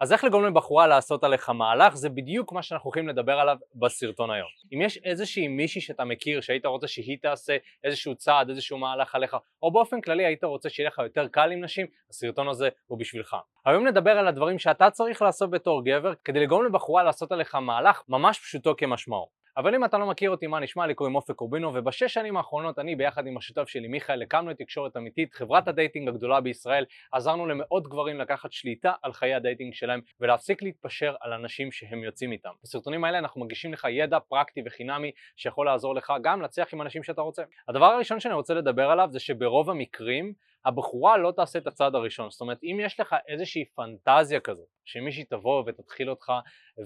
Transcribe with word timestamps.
אז 0.00 0.12
איך 0.12 0.24
לגרום 0.24 0.44
לבחורה 0.44 0.86
לעשות 0.86 1.24
עליך 1.24 1.50
מהלך 1.50 1.94
זה 1.94 2.08
בדיוק 2.08 2.52
מה 2.52 2.62
שאנחנו 2.62 2.86
הולכים 2.86 3.08
לדבר 3.08 3.32
עליו 3.32 3.56
בסרטון 3.74 4.30
היום. 4.30 4.48
אם 4.72 4.82
יש 4.82 4.98
איזושהי 5.04 5.48
מישהי 5.48 5.80
שאתה 5.80 6.04
מכיר 6.04 6.40
שהיית 6.40 6.66
רוצה 6.66 6.88
שהיא 6.88 7.18
תעשה 7.22 7.56
איזשהו 7.84 8.14
צעד, 8.14 8.48
איזשהו 8.48 8.78
מהלך 8.78 9.14
עליך, 9.14 9.36
או 9.62 9.72
באופן 9.72 10.00
כללי 10.00 10.26
היית 10.26 10.44
רוצה 10.44 10.68
שיהיה 10.68 10.88
לך 10.88 10.98
יותר 10.98 11.28
קל 11.28 11.52
עם 11.52 11.64
נשים, 11.64 11.86
הסרטון 12.10 12.48
הזה 12.48 12.68
הוא 12.86 12.98
בשבילך. 12.98 13.36
היום 13.64 13.86
נדבר 13.86 14.10
על 14.10 14.28
הדברים 14.28 14.58
שאתה 14.58 14.90
צריך 14.90 15.22
לעשות 15.22 15.50
בתור 15.50 15.84
גבר 15.84 16.12
כדי 16.24 16.40
לגרום 16.40 16.66
לבחורה 16.66 17.02
לעשות 17.02 17.32
עליך 17.32 17.54
מהלך 17.54 18.02
ממש 18.08 18.38
פשוטו 18.38 18.74
כמשמעו. 18.76 19.37
אבל 19.58 19.74
אם 19.74 19.84
אתה 19.84 19.98
לא 19.98 20.06
מכיר 20.06 20.30
אותי, 20.30 20.46
מה 20.46 20.60
נשמע? 20.60 20.86
לי 20.86 20.94
קוראים 20.94 21.14
אופק 21.14 21.34
קורבינו, 21.34 21.74
ובשש 21.74 22.14
שנים 22.14 22.36
האחרונות 22.36 22.78
אני 22.78 22.96
ביחד 22.96 23.26
עם 23.26 23.36
השותף 23.36 23.68
שלי 23.68 23.88
מיכאל 23.88 24.22
הקמנו 24.22 24.50
את 24.50 24.58
תקשורת 24.58 24.96
אמיתית, 24.96 25.34
חברת 25.34 25.68
ה 25.68 25.74
dating 25.74 26.08
הגדולה 26.08 26.40
בישראל, 26.40 26.84
עזרנו 27.12 27.46
למאות 27.46 27.88
גברים 27.88 28.18
לקחת 28.18 28.52
שליטה 28.52 28.92
על 29.02 29.12
חיי 29.12 29.34
ה 29.34 29.40
dating 29.40 29.74
שלהם 29.74 30.00
ולהפסיק 30.20 30.62
להתפשר 30.62 31.14
על 31.20 31.32
הנשים 31.32 31.72
שהם 31.72 32.04
יוצאים 32.04 32.32
איתם. 32.32 32.50
בסרטונים 32.62 33.04
האלה 33.04 33.18
אנחנו 33.18 33.40
מגישים 33.40 33.72
לך 33.72 33.86
ידע 33.90 34.18
פרקטי 34.18 34.62
וחינמי 34.66 35.10
שיכול 35.36 35.66
לעזור 35.66 35.94
לך 35.94 36.12
גם 36.22 36.42
להצליח 36.42 36.74
עם 36.74 36.82
הנשים 36.82 37.02
שאתה 37.02 37.20
רוצה. 37.20 37.42
הדבר 37.68 37.86
הראשון 37.86 38.20
שאני 38.20 38.34
רוצה 38.34 38.54
לדבר 38.54 38.90
עליו 38.90 39.08
זה 39.10 39.20
שברוב 39.20 39.70
המקרים 39.70 40.32
הבחורה 40.68 41.16
לא 41.16 41.32
תעשה 41.36 41.58
את 41.58 41.66
הצעד 41.66 41.94
הראשון, 41.94 42.30
זאת 42.30 42.40
אומרת 42.40 42.58
אם 42.62 42.78
יש 42.82 43.00
לך 43.00 43.16
איזושהי 43.28 43.64
פנטזיה 43.64 44.40
כזאת 44.40 44.66
שמישהי 44.84 45.24
תבוא 45.24 45.64
ותתחיל 45.66 46.10
אותך 46.10 46.32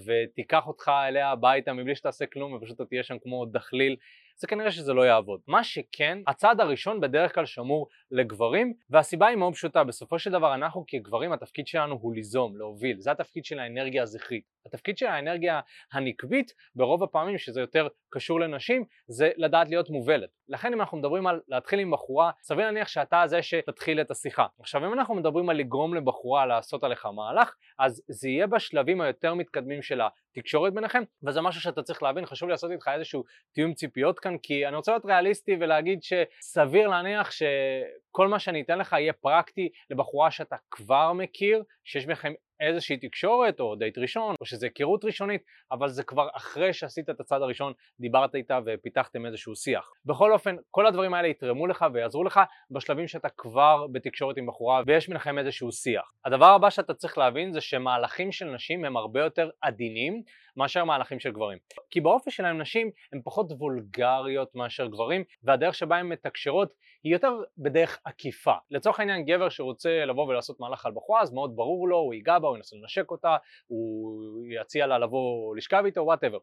ותיקח 0.05 0.67
אותך 0.67 0.91
אליה 1.07 1.29
הביתה 1.29 1.73
מבלי 1.73 1.95
שתעשה 1.95 2.25
כלום 2.25 2.53
ופשוט 2.53 2.75
אתה 2.75 2.85
תהיה 2.85 3.03
שם 3.03 3.17
כמו 3.19 3.45
דחליל 3.45 3.95
זה 4.37 4.47
כנראה 4.47 4.71
שזה 4.71 4.93
לא 4.93 5.01
יעבוד. 5.01 5.41
מה 5.47 5.63
שכן, 5.63 6.17
הצעד 6.27 6.59
הראשון 6.59 7.01
בדרך 7.01 7.35
כלל 7.35 7.45
שמור 7.45 7.87
לגברים, 8.11 8.73
והסיבה 8.89 9.27
היא 9.27 9.37
מאוד 9.37 9.53
פשוטה, 9.53 9.83
בסופו 9.83 10.19
של 10.19 10.31
דבר 10.31 10.53
אנחנו 10.55 10.83
כגברים 10.87 11.31
התפקיד 11.31 11.67
שלנו 11.67 11.97
הוא 12.01 12.13
ליזום, 12.13 12.57
להוביל, 12.57 12.99
זה 12.99 13.11
התפקיד 13.11 13.45
של 13.45 13.59
האנרגיה 13.59 14.03
הזכרית. 14.03 14.43
התפקיד 14.65 14.97
של 14.97 15.05
האנרגיה 15.05 15.59
הנקבית, 15.91 16.51
ברוב 16.75 17.03
הפעמים 17.03 17.37
שזה 17.37 17.61
יותר 17.61 17.87
קשור 18.09 18.39
לנשים, 18.39 18.85
זה 19.07 19.31
לדעת 19.37 19.69
להיות 19.69 19.89
מובלת. 19.89 20.29
לכן 20.53 20.73
אם 20.73 20.81
אנחנו 20.81 20.97
מדברים 20.97 21.27
על 21.27 21.39
להתחיל 21.47 21.79
עם 21.79 21.91
בחורה, 21.91 22.31
סביר 22.41 22.65
להניח 22.65 22.87
שאתה 22.87 23.23
זה 23.25 23.41
שתתחיל 23.41 24.01
את 24.01 24.11
השיחה. 24.11 24.45
עכשיו 24.59 24.85
אם 24.85 24.93
אנחנו 24.93 25.15
מדברים 25.15 25.49
על 25.49 25.57
לגרום 25.57 25.95
לבחורה 25.95 26.45
לעשות 26.45 26.83
עליך 26.83 27.05
מהלך, 27.05 27.55
אז 27.79 28.03
זה 28.07 28.29
יהיה 28.29 28.47
בשלבים 28.47 29.01
היותר 29.01 29.33
מתקדמים 29.33 29.81
של 29.81 30.01
התקשורת 30.31 30.73
ביניכם, 30.73 31.03
וזה 31.23 31.41
משהו 31.41 31.61
שאתה 31.61 31.83
צריך 31.83 32.03
להבין, 32.03 32.25
חשוב 32.25 32.49
לי 32.49 32.53
לעשות 32.53 32.71
איתך 32.71 32.87
איזשהו 32.87 33.23
תיאום 33.53 33.73
ציפיות 33.73 34.19
כאן, 34.19 34.37
כי 34.37 34.67
אני 34.67 34.75
רוצה 34.75 34.91
להיות 34.91 35.05
ריאליסטי 35.05 35.57
ולהגיד 35.59 35.99
שסביר 36.03 36.87
להניח 36.87 37.31
שכל 37.31 38.27
מה 38.27 38.39
שאני 38.39 38.61
אתן 38.61 38.79
לך 38.79 38.93
יהיה 38.93 39.13
פרקטי 39.13 39.69
לבחורה 39.89 40.31
שאתה 40.31 40.55
כבר 40.71 41.13
מכיר, 41.13 41.63
שיש 41.83 42.05
בכם 42.05 42.33
איזושהי 42.67 42.97
תקשורת 42.97 43.59
או 43.59 43.75
דייט 43.75 43.97
ראשון 43.97 44.35
או 44.41 44.45
שזה 44.45 44.65
היכרות 44.65 45.05
ראשונית 45.05 45.41
אבל 45.71 45.89
זה 45.89 46.03
כבר 46.03 46.27
אחרי 46.33 46.73
שעשית 46.73 47.09
את 47.09 47.19
הצד 47.19 47.41
הראשון 47.41 47.73
דיברת 47.99 48.35
איתה 48.35 48.59
ופיתחתם 48.65 49.25
איזשהו 49.25 49.55
שיח. 49.55 49.89
בכל 50.05 50.31
אופן 50.31 50.55
כל 50.71 50.87
הדברים 50.87 51.13
האלה 51.13 51.27
יתרמו 51.27 51.67
לך 51.67 51.85
ויעזרו 51.93 52.23
לך 52.23 52.39
בשלבים 52.71 53.07
שאתה 53.07 53.29
כבר 53.29 53.87
בתקשורת 53.91 54.37
עם 54.37 54.45
בחורה 54.45 54.81
ויש 54.87 55.07
ביניכם 55.07 55.37
איזשהו 55.37 55.71
שיח. 55.71 56.11
הדבר 56.25 56.45
הבא 56.45 56.69
שאתה 56.69 56.93
צריך 56.93 57.17
להבין 57.17 57.53
זה 57.53 57.61
שמהלכים 57.61 58.31
של 58.31 58.45
נשים 58.45 58.85
הם 58.85 58.97
הרבה 58.97 59.19
יותר 59.19 59.49
עדינים 59.61 60.23
מאשר 60.57 60.83
מהלכים 60.83 61.19
של 61.19 61.31
גברים. 61.31 61.57
כי 61.89 62.01
באופי 62.01 62.31
שלהם 62.31 62.61
נשים 62.61 62.89
הן 63.13 63.21
פחות 63.23 63.51
וולגריות 63.51 64.55
מאשר 64.55 64.87
גברים 64.87 65.23
והדרך 65.43 65.75
שבה 65.75 65.97
הן 65.97 66.07
מתקשרות 66.07 66.73
היא 67.03 67.13
יותר 67.13 67.41
בדרך 67.57 67.99
עקיפה. 68.03 68.53
לצורך 68.71 68.99
העניין 68.99 69.25
גבר 69.25 69.49
שרוצה 69.49 70.05
לבוא 70.05 70.27
ולעשות 70.27 70.59
מהלך 70.59 70.85
על 70.85 70.91
בחורה 70.91 71.21
אז 71.21 71.33
מאוד 71.33 71.55
ברור 71.55 71.87
לו, 71.87 71.97
הוא 71.97 72.13
ייגע 72.13 72.39
בה, 72.39 72.47
הוא 72.47 72.57
ינסה 72.57 72.75
לנשק 72.75 73.11
אותה, 73.11 73.37
הוא 73.67 74.45
יציע 74.61 74.87
לה 74.87 74.99
לבוא 74.99 75.55
לשכב 75.55 75.83
איתו, 75.85 76.01
whatever. 76.01 76.37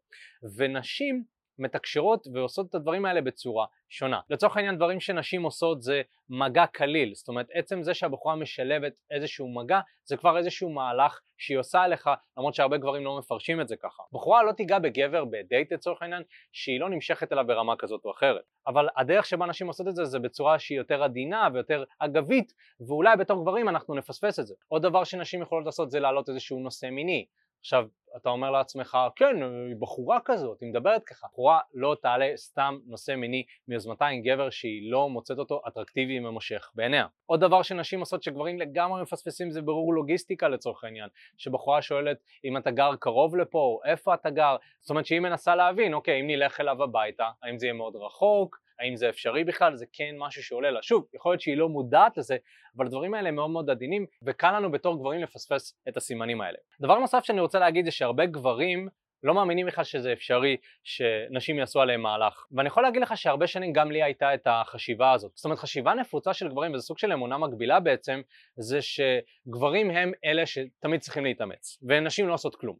ונשים 0.56 1.24
מתקשרות 1.60 2.26
ועושות 2.34 2.66
את 2.68 2.74
הדברים 2.74 3.04
האלה 3.04 3.20
בצורה 3.20 3.66
שונה. 3.88 4.20
לצורך 4.30 4.56
העניין 4.56 4.76
דברים 4.76 5.00
שנשים 5.00 5.42
עושות 5.42 5.82
זה 5.82 6.02
מגע 6.28 6.66
קליל, 6.66 7.14
זאת 7.14 7.28
אומרת 7.28 7.46
עצם 7.52 7.82
זה 7.82 7.94
שהבחורה 7.94 8.36
משלבת 8.36 8.92
איזשהו 9.10 9.48
מגע 9.48 9.80
זה 10.04 10.16
כבר 10.16 10.38
איזשהו 10.38 10.70
מהלך 10.70 11.20
שהיא 11.38 11.58
עושה 11.58 11.82
עליך 11.82 12.10
למרות 12.38 12.54
שהרבה 12.54 12.76
גברים 12.76 13.04
לא 13.04 13.18
מפרשים 13.18 13.60
את 13.60 13.68
זה 13.68 13.76
ככה. 13.76 14.02
בחורה 14.12 14.42
לא 14.42 14.52
תיגע 14.52 14.78
בגבר 14.78 15.24
בדייט 15.24 15.72
לצורך 15.72 16.02
העניין 16.02 16.22
שהיא 16.52 16.80
לא 16.80 16.90
נמשכת 16.90 17.32
אליו 17.32 17.44
ברמה 17.46 17.76
כזאת 17.76 18.04
או 18.04 18.10
אחרת 18.10 18.44
אבל 18.66 18.88
הדרך 18.96 19.26
שבה 19.26 19.46
נשים 19.46 19.66
עושות 19.66 19.88
את 19.88 19.96
זה 19.96 20.04
זה 20.04 20.18
בצורה 20.18 20.58
שהיא 20.58 20.78
יותר 20.78 21.02
עדינה 21.02 21.48
ויותר 21.54 21.84
אגבית 21.98 22.52
ואולי 22.88 23.16
בתור 23.16 23.42
גברים 23.42 23.68
אנחנו 23.68 23.94
נפספס 23.94 24.38
את 24.38 24.46
זה. 24.46 24.54
עוד 24.68 24.82
דבר 24.82 25.04
שנשים 25.04 25.42
יכולות 25.42 25.66
לעשות 25.66 25.90
זה 25.90 26.00
להעלות 26.00 26.28
איזשהו 26.28 26.60
נושא 26.60 26.86
מיני 26.86 27.26
עכשיו 27.60 27.86
אתה 28.16 28.28
אומר 28.28 28.50
לעצמך 28.50 28.98
כן 29.16 29.36
היא 29.68 29.76
בחורה 29.78 30.18
כזאת 30.24 30.60
היא 30.60 30.70
מדברת 30.70 31.04
ככה. 31.04 31.26
בחורה 31.32 31.60
לא 31.74 31.96
תעלה 32.02 32.32
סתם 32.36 32.78
נושא 32.86 33.12
מיני 33.12 33.44
מיוזמתה 33.68 34.06
עם 34.06 34.22
גבר 34.22 34.50
שהיא 34.50 34.90
לא 34.92 35.08
מוצאת 35.08 35.38
אותו 35.38 35.62
אטרקטיבי 35.68 36.18
וממושך 36.18 36.70
בעיניה. 36.74 37.06
עוד 37.26 37.40
דבר 37.40 37.62
שנשים 37.62 38.00
עושות 38.00 38.22
שגברים 38.22 38.58
לגמרי 38.58 39.02
מפספסים 39.02 39.50
זה 39.50 39.62
ברור 39.62 39.94
לוגיסטיקה 39.94 40.48
לצורך 40.48 40.84
העניין 40.84 41.08
שבחורה 41.36 41.82
שואלת 41.82 42.18
אם 42.44 42.56
אתה 42.56 42.70
גר 42.70 42.96
קרוב 42.96 43.36
לפה 43.36 43.58
או 43.58 43.80
איפה 43.84 44.14
אתה 44.14 44.30
גר? 44.30 44.56
זאת 44.80 44.90
אומרת 44.90 45.06
שהיא 45.06 45.20
מנסה 45.20 45.54
להבין 45.54 45.94
אוקיי 45.94 46.20
אם 46.20 46.26
נלך 46.26 46.60
אליו 46.60 46.82
הביתה 46.82 47.30
האם 47.42 47.58
זה 47.58 47.66
יהיה 47.66 47.74
מאוד 47.74 47.96
רחוק 47.96 48.60
האם 48.80 48.96
זה 48.96 49.08
אפשרי 49.08 49.44
בכלל, 49.44 49.76
זה 49.76 49.86
כן 49.92 50.14
משהו 50.18 50.42
שעולה 50.42 50.70
לה. 50.70 50.82
שוב, 50.82 51.06
יכול 51.14 51.32
להיות 51.32 51.40
שהיא 51.40 51.56
לא 51.56 51.68
מודעת 51.68 52.18
לזה, 52.18 52.36
אבל 52.76 52.86
הדברים 52.86 53.14
האלה 53.14 53.30
מאוד 53.30 53.50
מאוד 53.50 53.70
עדינים, 53.70 54.06
וקל 54.24 54.52
לנו 54.56 54.70
בתור 54.70 54.98
גברים 54.98 55.20
לפספס 55.20 55.78
את 55.88 55.96
הסימנים 55.96 56.40
האלה. 56.40 56.58
דבר 56.80 56.98
נוסף 56.98 57.24
שאני 57.24 57.40
רוצה 57.40 57.58
להגיד 57.58 57.84
זה 57.84 57.90
שהרבה 57.90 58.26
גברים 58.26 58.88
לא 59.22 59.34
מאמינים 59.34 59.66
בכלל 59.66 59.84
שזה 59.84 60.12
אפשרי 60.12 60.56
שנשים 60.84 61.58
יעשו 61.58 61.80
עליהם 61.80 62.02
מהלך. 62.02 62.46
ואני 62.52 62.66
יכול 62.68 62.82
להגיד 62.82 63.02
לך 63.02 63.16
שהרבה 63.16 63.46
שנים 63.46 63.72
גם 63.72 63.90
לי 63.90 64.02
הייתה 64.02 64.34
את 64.34 64.46
החשיבה 64.46 65.12
הזאת. 65.12 65.32
זאת 65.34 65.44
אומרת 65.44 65.58
חשיבה 65.58 65.94
נפוצה 65.94 66.34
של 66.34 66.48
גברים, 66.48 66.74
וזה 66.74 66.82
סוג 66.82 66.98
של 66.98 67.12
אמונה 67.12 67.38
מקבילה 67.38 67.80
בעצם, 67.80 68.20
זה 68.56 68.78
שגברים 68.82 69.90
הם 69.90 70.12
אלה 70.24 70.46
שתמיד 70.46 71.00
צריכים 71.00 71.24
להתאמץ, 71.24 71.78
ונשים 71.82 72.28
לא 72.28 72.34
עושות 72.34 72.56
כלום. 72.56 72.76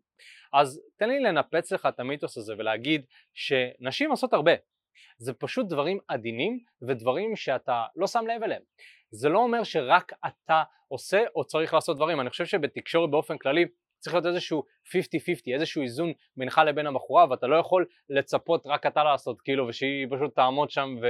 אז 0.53 0.83
תן 0.97 1.09
לי 1.09 1.21
לנפץ 1.21 1.73
לך 1.73 1.87
את 1.87 2.01
המיתוס 2.01 2.39
הזה 2.39 2.55
ולהגיד 2.59 3.05
שנשים 3.35 4.11
עושות 4.11 4.33
הרבה, 4.33 4.53
זה 5.19 5.33
פשוט 5.33 5.69
דברים 5.69 5.99
עדינים 6.09 6.59
ודברים 6.89 7.37
שאתה 7.37 7.85
לא 7.97 8.07
שם 8.07 8.25
לב 8.27 8.43
אליהם. 8.43 8.63
זה 9.11 9.29
לא 9.29 9.39
אומר 9.39 9.65
שרק 9.65 10.13
אתה 10.27 10.63
עושה 10.89 11.25
או 11.37 11.45
צריך 11.45 11.75
לעשות 11.75 11.97
דברים, 11.97 12.21
אני 12.21 12.31
חושב 12.31 12.45
שבתקשורת 12.45 13.11
באופן 13.11 13.39
כללי 13.39 13.65
צריך 13.99 14.15
להיות 14.15 14.27
איזשהו 14.27 14.63
50-50, 14.87 14.93
איזשהו 15.55 15.83
איזון 15.83 16.13
בינך 16.37 16.61
לבין 16.67 16.87
הבחורה 16.87 17.27
ואתה 17.31 17.47
לא 17.47 17.57
יכול 17.57 17.87
לצפות 18.11 18.67
רק 18.67 18.87
אתה 18.87 19.05
לעשות 19.05 19.41
כאילו 19.41 19.69
ושהיא 19.69 20.07
פשוט 20.11 20.35
תעמוד 20.35 20.71
שם 20.71 20.97
ו... 21.03 21.07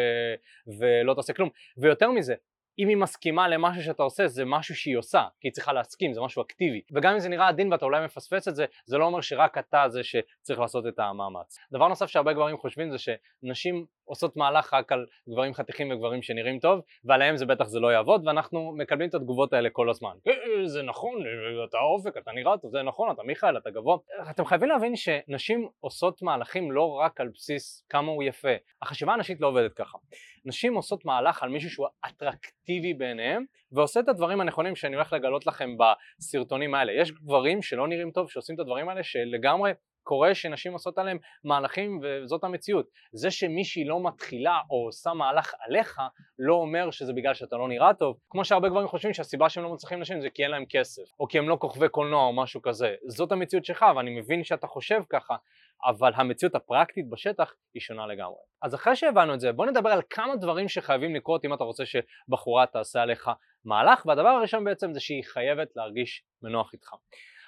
ולא 0.78 1.14
תעשה 1.14 1.32
כלום 1.32 1.48
ויותר 1.78 2.10
מזה 2.10 2.34
אם 2.80 2.88
היא 2.88 2.96
מסכימה 2.96 3.48
למשהו 3.48 3.82
שאתה 3.82 4.02
עושה 4.02 4.28
זה 4.28 4.44
משהו 4.44 4.74
שהיא 4.74 4.96
עושה 4.96 5.24
כי 5.40 5.48
היא 5.48 5.52
צריכה 5.52 5.72
להסכים 5.72 6.14
זה 6.14 6.20
משהו 6.20 6.42
אקטיבי. 6.42 6.80
וגם 6.92 7.12
אם 7.12 7.18
זה 7.18 7.28
נראה 7.28 7.48
עדין 7.48 7.72
ואתה 7.72 7.84
אולי 7.84 8.04
מפספס 8.04 8.48
את 8.48 8.56
זה 8.56 8.64
זה 8.84 8.98
לא 8.98 9.04
אומר 9.04 9.20
שרק 9.20 9.58
אתה 9.58 9.88
זה 9.88 10.02
שצריך 10.02 10.60
לעשות 10.60 10.86
את 10.86 10.98
המאמץ. 10.98 11.58
דבר 11.72 11.88
נוסף 11.88 12.06
שהרבה 12.06 12.32
גברים 12.32 12.58
חושבים 12.58 12.90
זה 12.90 12.96
שנשים 12.98 13.86
עושות 14.10 14.36
מהלך 14.36 14.74
רק 14.74 14.92
על 14.92 15.06
גברים 15.28 15.54
חתיכים 15.54 15.90
וגברים 15.90 16.22
שנראים 16.22 16.58
טוב 16.58 16.80
ועליהם 17.04 17.36
זה 17.36 17.46
בטח 17.46 17.64
זה 17.64 17.80
לא 17.80 17.92
יעבוד 17.92 18.26
ואנחנו 18.26 18.72
מקבלים 18.76 19.08
את 19.08 19.14
התגובות 19.14 19.52
האלה 19.52 19.70
כל 19.70 19.90
הזמן. 19.90 20.12
אה, 20.26 20.32
אה, 20.32 20.68
זה 20.68 20.82
נכון 20.82 21.26
אה, 21.26 21.64
אתה 21.64 21.78
אופק 21.78 22.16
אתה 22.16 22.32
נראה 22.32 22.58
טוב 22.58 22.70
זה 22.70 22.82
נכון 22.82 23.10
אתה 23.10 23.22
מיכאל 23.22 23.58
אתה 23.58 23.70
גבוה. 23.70 23.96
אתם 24.30 24.44
חייבים 24.44 24.68
להבין 24.68 24.96
שנשים 24.96 25.68
עושות 25.80 26.22
מהלכים 26.22 26.72
לא 26.72 26.84
רק 26.84 27.20
על 27.20 27.28
בסיס 27.34 27.86
כמה 27.88 28.10
הוא 28.10 28.22
יפה. 28.22 28.54
החשיבה 28.82 29.12
הנשית 29.12 29.40
לא 29.40 29.46
עובדת 29.46 29.74
ככה. 29.74 29.98
נשים 30.44 30.74
עושות 30.74 31.04
מהלך 31.04 31.42
על 31.42 31.48
מישהו 31.48 31.70
שהוא 31.70 31.86
אטרקטיבי 32.06 32.94
בעיניהם 32.94 33.44
ועושה 33.72 34.00
את 34.00 34.08
הדברים 34.08 34.40
הנכונים 34.40 34.76
שאני 34.76 34.94
הולך 34.94 35.12
לגלות 35.12 35.46
לכם 35.46 35.70
בסרטונים 35.78 36.74
האלה. 36.74 36.92
יש 36.92 37.12
גברים 37.12 37.62
שלא 37.62 37.88
נראים 37.88 38.10
טוב 38.10 38.30
שעושים 38.30 38.54
את 38.54 38.60
הדברים 38.60 38.88
האלה 38.88 39.02
שלגמרי 39.02 39.72
קורה 40.02 40.34
שנשים 40.34 40.72
עושות 40.72 40.98
עליהם 40.98 41.18
מהלכים 41.44 42.00
וזאת 42.02 42.44
המציאות. 42.44 42.86
זה 43.12 43.30
שמישהי 43.30 43.84
לא 43.84 44.02
מתחילה 44.02 44.58
או 44.70 44.86
עושה 44.86 45.12
מהלך 45.12 45.54
עליך 45.60 46.00
לא 46.38 46.54
אומר 46.54 46.90
שזה 46.90 47.12
בגלל 47.12 47.34
שאתה 47.34 47.56
לא 47.56 47.68
נראה 47.68 47.94
טוב. 47.94 48.16
כמו 48.30 48.44
שהרבה 48.44 48.68
גברים 48.68 48.88
חושבים 48.88 49.14
שהסיבה 49.14 49.48
שהם 49.48 49.64
לא 49.64 49.72
מצליחים 49.72 50.00
נשים 50.00 50.20
זה 50.20 50.30
כי 50.30 50.42
אין 50.42 50.50
להם 50.50 50.64
כסף 50.68 51.02
או 51.20 51.28
כי 51.28 51.38
הם 51.38 51.48
לא 51.48 51.56
כוכבי 51.60 51.88
קולנוע 51.88 52.24
או 52.24 52.32
משהו 52.32 52.62
כזה. 52.62 52.94
זאת 53.08 53.32
המציאות 53.32 53.64
שלך 53.64 53.84
ואני 53.96 54.20
מבין 54.20 54.44
שאתה 54.44 54.66
חושב 54.66 55.02
ככה 55.10 55.36
אבל 55.84 56.12
המציאות 56.14 56.54
הפרקטית 56.54 57.10
בשטח 57.10 57.54
היא 57.74 57.80
שונה 57.80 58.06
לגמרי. 58.06 58.38
אז 58.62 58.74
אחרי 58.74 58.96
שהבנו 58.96 59.34
את 59.34 59.40
זה 59.40 59.52
בוא 59.52 59.66
נדבר 59.66 59.90
על 59.90 60.02
כמה 60.10 60.36
דברים 60.36 60.68
שחייבים 60.68 61.14
לקרות 61.14 61.44
אם 61.44 61.54
אתה 61.54 61.64
רוצה 61.64 61.84
שבחורה 61.86 62.66
תעשה 62.66 63.02
עליך 63.02 63.30
מהלך 63.64 64.06
והדבר 64.06 64.28
הראשון 64.28 64.64
בעצם 64.64 64.94
זה 64.94 65.00
שהיא 65.00 65.24
חייבת 65.24 65.68
להרגיש 65.76 66.24
מנוח 66.42 66.72
איתך. 66.72 66.88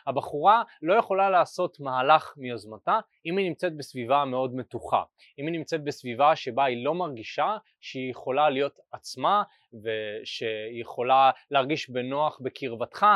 הבחורה 0.07 0.63
לא 0.83 0.95
יכולה 0.95 1.31
לעשות 1.31 1.81
מהלך 1.81 2.35
מיוזמתה 2.37 2.99
אם 3.27 3.37
היא 3.37 3.49
נמצאת 3.49 3.77
בסביבה 3.77 4.25
מאוד 4.25 4.55
מתוחה, 4.55 5.03
אם 5.39 5.47
היא 5.47 5.53
נמצאת 5.53 5.85
בסביבה 5.85 6.37
שבה 6.37 6.65
היא 6.65 6.85
לא 6.85 6.95
מרגישה 6.95 7.57
שהיא 7.81 8.11
יכולה 8.11 8.51
להיות 8.51 8.79
עצמה 8.93 9.43
ושהיא 9.73 10.81
יכולה 10.81 11.31
להרגיש 11.51 11.91
בנוח 11.91 12.41
בקרבתך 12.43 13.07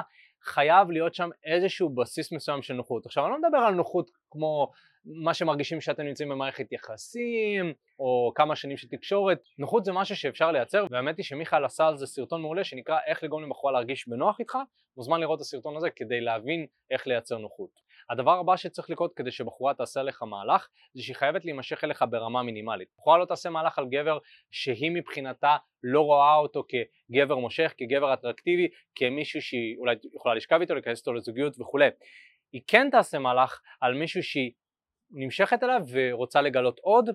חייב 0.43 0.91
להיות 0.91 1.15
שם 1.15 1.29
איזשהו 1.44 1.88
בסיס 1.88 2.33
מסוים 2.33 2.62
של 2.62 2.75
נוחות. 2.75 3.06
עכשיו 3.06 3.25
אני 3.25 3.33
לא 3.33 3.38
מדבר 3.38 3.59
על 3.59 3.75
נוחות 3.75 4.11
כמו 4.31 4.71
מה 5.06 5.35
שמרגישים 5.35 5.81
שאתם 5.81 6.03
נמצאים 6.03 6.29
במערכת 6.29 6.73
יחסים, 6.73 7.73
או 7.99 8.32
כמה 8.35 8.56
שנים 8.56 8.76
של 8.76 8.88
תקשורת. 8.88 9.38
נוחות 9.58 9.85
זה 9.85 9.93
משהו 9.93 10.17
שאפשר 10.17 10.53
לייצר, 10.53 10.87
והאמת 10.91 11.17
היא 11.17 11.25
שמיכאל 11.25 11.64
עשה 11.64 11.87
על 11.87 11.97
זה 11.97 12.06
סרטון 12.06 12.43
מעולה 12.43 12.64
שנקרא 12.64 12.99
איך 13.06 13.25
לגרום 13.25 13.44
לבחורה 13.44 13.73
להרגיש 13.73 14.08
בנוח 14.08 14.41
איתך, 14.41 14.58
מוזמן 14.97 15.20
לראות 15.20 15.37
את 15.37 15.41
הסרטון 15.41 15.76
הזה 15.76 15.91
כדי 15.91 16.20
להבין 16.20 16.67
איך 16.91 17.06
לייצר 17.06 17.38
נוחות. 17.38 17.87
הדבר 18.11 18.38
הבא 18.38 18.56
שצריך 18.56 18.91
לקרות 18.91 19.14
כדי 19.14 19.31
שבחורה 19.31 19.75
תעשה 19.75 20.03
לך 20.03 20.23
מהלך, 20.23 20.69
זה 20.94 21.03
שהיא 21.03 21.17
חייבת 21.17 21.44
להימשך 21.44 21.85
אליך 21.85 22.05
ברמה 22.11 22.43
מינימלית. 22.43 22.88
בחורה 22.99 23.19
לא 23.19 23.25
תעשה 23.25 23.50
מהלך 23.50 23.79
על 23.79 23.87
גבר 23.88 24.19
שהיא 24.50 24.91
מבחינתה 24.91 25.56
לא 25.82 26.00
רואה 26.00 26.37
אותו 26.37 26.64
כגבר 26.69 27.37
מושך, 27.37 27.75
כגבר 27.79 28.14
אטרקטיבי, 28.14 28.69
כמישהו 28.94 29.43
שהיא 29.43 29.76
אולי 29.79 29.97
יכולה 30.14 30.35
לשכב 30.35 30.61
איתו, 30.61 30.75
להיכנס 30.75 30.99
איתו 30.99 31.12
לזוגיות 31.12 31.61
וכולי. 31.61 31.88
היא 32.52 32.62
כן 32.67 32.88
תעשה 32.91 33.19
מהלך 33.19 33.61
על 33.81 33.94
מישהו 33.94 34.23
שהיא 34.23 34.52
נמשכת 35.11 35.62
אליו 35.62 35.81
ורוצה 35.91 36.41
לגלות 36.41 36.79
עוד 36.82 37.11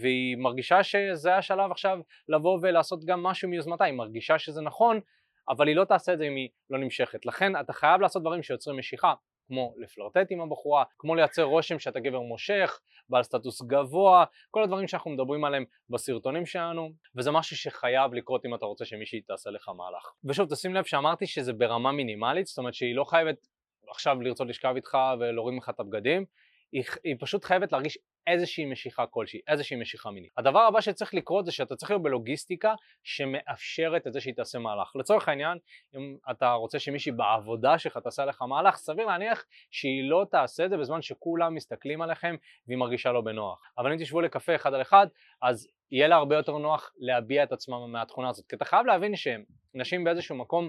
והיא 0.00 0.36
מרגישה 0.36 0.82
שזה 0.82 1.36
השלב 1.36 1.70
עכשיו 1.70 1.98
לבוא 2.28 2.58
ולעשות 2.62 3.04
גם 3.04 3.22
משהו 3.22 3.48
מיוזמתה, 3.48 3.84
היא 3.84 3.94
מרגישה 3.94 4.38
שזה 4.38 4.60
נכון 4.62 5.00
אבל 5.48 5.68
היא 5.68 5.76
לא 5.76 5.84
תעשה 5.84 6.12
את 6.12 6.18
זה 6.18 6.24
אם 6.24 6.36
היא 6.36 6.48
לא 6.70 6.78
נמשכת 6.78 7.26
לכן 7.26 7.60
אתה 7.60 7.72
חייב 7.72 8.00
לעשות 8.00 8.22
דברים 8.22 8.42
שיוצרים 8.42 8.78
משיכה 8.78 9.14
כמו 9.46 9.74
לפלרטט 9.78 10.26
עם 10.30 10.40
הבחורה, 10.40 10.84
כמו 10.98 11.14
לייצר 11.14 11.42
רושם 11.42 11.78
שאתה 11.78 12.00
גבר 12.00 12.20
מושך, 12.20 12.80
בעל 13.08 13.22
סטטוס 13.22 13.62
גבוה, 13.62 14.24
כל 14.50 14.62
הדברים 14.62 14.88
שאנחנו 14.88 15.10
מדברים 15.10 15.44
עליהם 15.44 15.64
בסרטונים 15.90 16.46
שלנו, 16.46 16.90
וזה 17.16 17.30
משהו 17.30 17.56
שחייב 17.56 18.14
לקרות 18.14 18.46
אם 18.46 18.54
אתה 18.54 18.66
רוצה 18.66 18.84
שמישהי 18.84 19.20
תעשה 19.20 19.50
לך 19.50 19.68
מהלך. 19.68 20.12
ושוב, 20.24 20.48
תשים 20.50 20.74
לב 20.74 20.84
שאמרתי 20.84 21.26
שזה 21.26 21.52
ברמה 21.52 21.92
מינימלית, 21.92 22.46
זאת 22.46 22.58
אומרת 22.58 22.74
שהיא 22.74 22.94
לא 22.94 23.04
חייבת 23.04 23.46
עכשיו 23.88 24.22
לרצות 24.22 24.48
לשכב 24.48 24.72
איתך 24.76 24.98
ולהוריד 25.20 25.54
ממך 25.54 25.68
את 25.68 25.80
הבגדים, 25.80 26.24
היא, 26.72 26.84
היא 27.04 27.16
פשוט 27.20 27.44
חייבת 27.44 27.72
להרגיש 27.72 27.98
איזושהי 28.26 28.64
משיכה 28.64 29.06
כלשהי, 29.06 29.40
איזושהי 29.48 29.76
משיכה 29.76 30.10
מינית. 30.10 30.30
הדבר 30.36 30.58
הבא 30.58 30.80
שצריך 30.80 31.14
לקרות 31.14 31.44
זה 31.44 31.52
שאתה 31.52 31.76
צריך 31.76 31.90
להיות 31.90 32.02
בלוגיסטיקה 32.02 32.74
שמאפשרת 33.02 34.06
את 34.06 34.12
זה 34.12 34.20
שהיא 34.20 34.34
תעשה 34.34 34.58
מהלך. 34.58 34.96
לצורך 34.96 35.28
העניין, 35.28 35.58
אם 35.96 36.16
אתה 36.30 36.52
רוצה 36.52 36.78
שמישהי 36.78 37.12
בעבודה 37.12 37.78
שלך 37.78 37.98
תעשה 37.98 38.24
לך 38.24 38.42
מהלך, 38.42 38.76
סביר 38.76 39.06
להניח 39.06 39.44
שהיא 39.70 40.10
לא 40.10 40.26
תעשה 40.30 40.64
את 40.64 40.70
זה 40.70 40.76
בזמן 40.76 41.02
שכולם 41.02 41.54
מסתכלים 41.54 42.02
עליכם 42.02 42.34
והיא 42.66 42.78
מרגישה 42.78 43.12
לא 43.12 43.20
בנוח. 43.20 43.58
אבל 43.78 43.92
אם 43.92 43.98
תשבו 43.98 44.20
לקפה 44.20 44.54
אחד 44.54 44.74
על 44.74 44.82
אחד, 44.82 45.06
אז 45.42 45.68
יהיה 45.90 46.08
לה 46.08 46.16
הרבה 46.16 46.36
יותר 46.36 46.58
נוח 46.58 46.92
להביע 46.96 47.42
את 47.42 47.52
עצמם 47.52 47.92
מהתכונה 47.92 48.28
הזאת. 48.28 48.46
כי 48.46 48.56
אתה 48.56 48.64
חייב 48.64 48.86
להבין 48.86 49.12
שנשים 49.16 50.04
באיזשהו 50.04 50.36
מקום, 50.36 50.68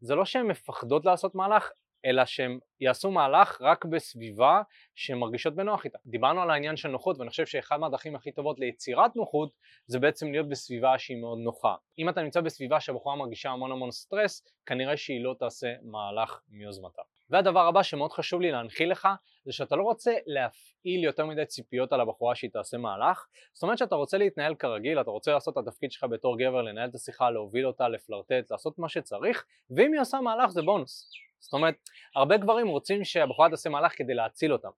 זה 0.00 0.14
לא 0.14 0.24
שהן 0.24 0.46
מפחדות 0.46 1.04
לעשות 1.04 1.34
מהלך, 1.34 1.70
אלא 2.04 2.24
שהם 2.24 2.58
יעשו 2.80 3.10
מהלך 3.10 3.60
רק 3.60 3.84
בסביבה 3.84 4.62
שהן 4.94 5.18
מרגישות 5.18 5.54
בנוח 5.54 5.84
איתה. 5.84 5.98
דיברנו 6.06 6.42
על 6.42 6.50
העניין 6.50 6.76
של 6.76 6.88
נוחות 6.88 7.18
ואני 7.18 7.30
חושב 7.30 7.46
שאחד 7.46 7.76
מהדרכים 7.76 8.16
הכי 8.16 8.32
טובות 8.32 8.60
ליצירת 8.60 9.16
נוחות 9.16 9.52
זה 9.86 9.98
בעצם 9.98 10.32
להיות 10.32 10.48
בסביבה 10.48 10.98
שהיא 10.98 11.16
מאוד 11.16 11.38
נוחה. 11.38 11.74
אם 11.98 12.08
אתה 12.08 12.22
נמצא 12.22 12.40
בסביבה 12.40 12.80
שהבחורה 12.80 13.16
מרגישה 13.16 13.50
המון 13.50 13.72
המון 13.72 13.90
סטרס, 13.90 14.46
כנראה 14.66 14.96
שהיא 14.96 15.24
לא 15.24 15.34
תעשה 15.38 15.72
מהלך 15.82 16.40
מיוזמתה. 16.48 17.02
והדבר 17.30 17.66
הבא 17.66 17.82
שמאוד 17.82 18.12
חשוב 18.12 18.40
לי 18.40 18.50
להנחיל 18.50 18.90
לך 18.90 19.08
זה 19.44 19.52
שאתה 19.52 19.76
לא 19.76 19.82
רוצה 19.82 20.12
להפעיל 20.26 21.04
יותר 21.04 21.26
מדי 21.26 21.46
ציפיות 21.46 21.92
על 21.92 22.00
הבחורה 22.00 22.34
שהיא 22.34 22.50
תעשה 22.50 22.78
מהלך 22.78 23.26
זאת 23.52 23.62
אומרת 23.62 23.78
שאתה 23.78 23.94
רוצה 23.94 24.18
להתנהל 24.18 24.54
כרגיל, 24.54 25.00
אתה 25.00 25.10
רוצה 25.10 25.32
לעשות 25.32 25.58
את 25.58 25.66
התפקיד 25.66 25.92
שלך 25.92 26.04
בתור 26.10 26.38
גבר, 26.38 26.62
לנהל 26.62 26.88
את 26.88 26.94
השיחה, 26.94 27.30
להוביל 27.30 27.66
אותה, 27.66 27.88
לפלרטט, 27.88 28.50
לעשות 28.50 28.78
מה 28.78 28.88
שצריך 28.88 29.44
ואם 29.70 29.92
היא 29.92 30.00
עושה 30.00 30.20
מהלך 30.20 30.50
זה 30.50 30.62
בונוס 30.62 31.10
זאת 31.42 31.52
אומרת, 31.52 31.74
הרבה 32.16 32.36
גברים 32.36 32.68
רוצים 32.68 33.04
שהבחורה 33.04 33.50
תעשה 33.50 33.70
מהלך 33.70 33.98
כדי 33.98 34.14
להציל 34.14 34.52
אותם. 34.52 34.68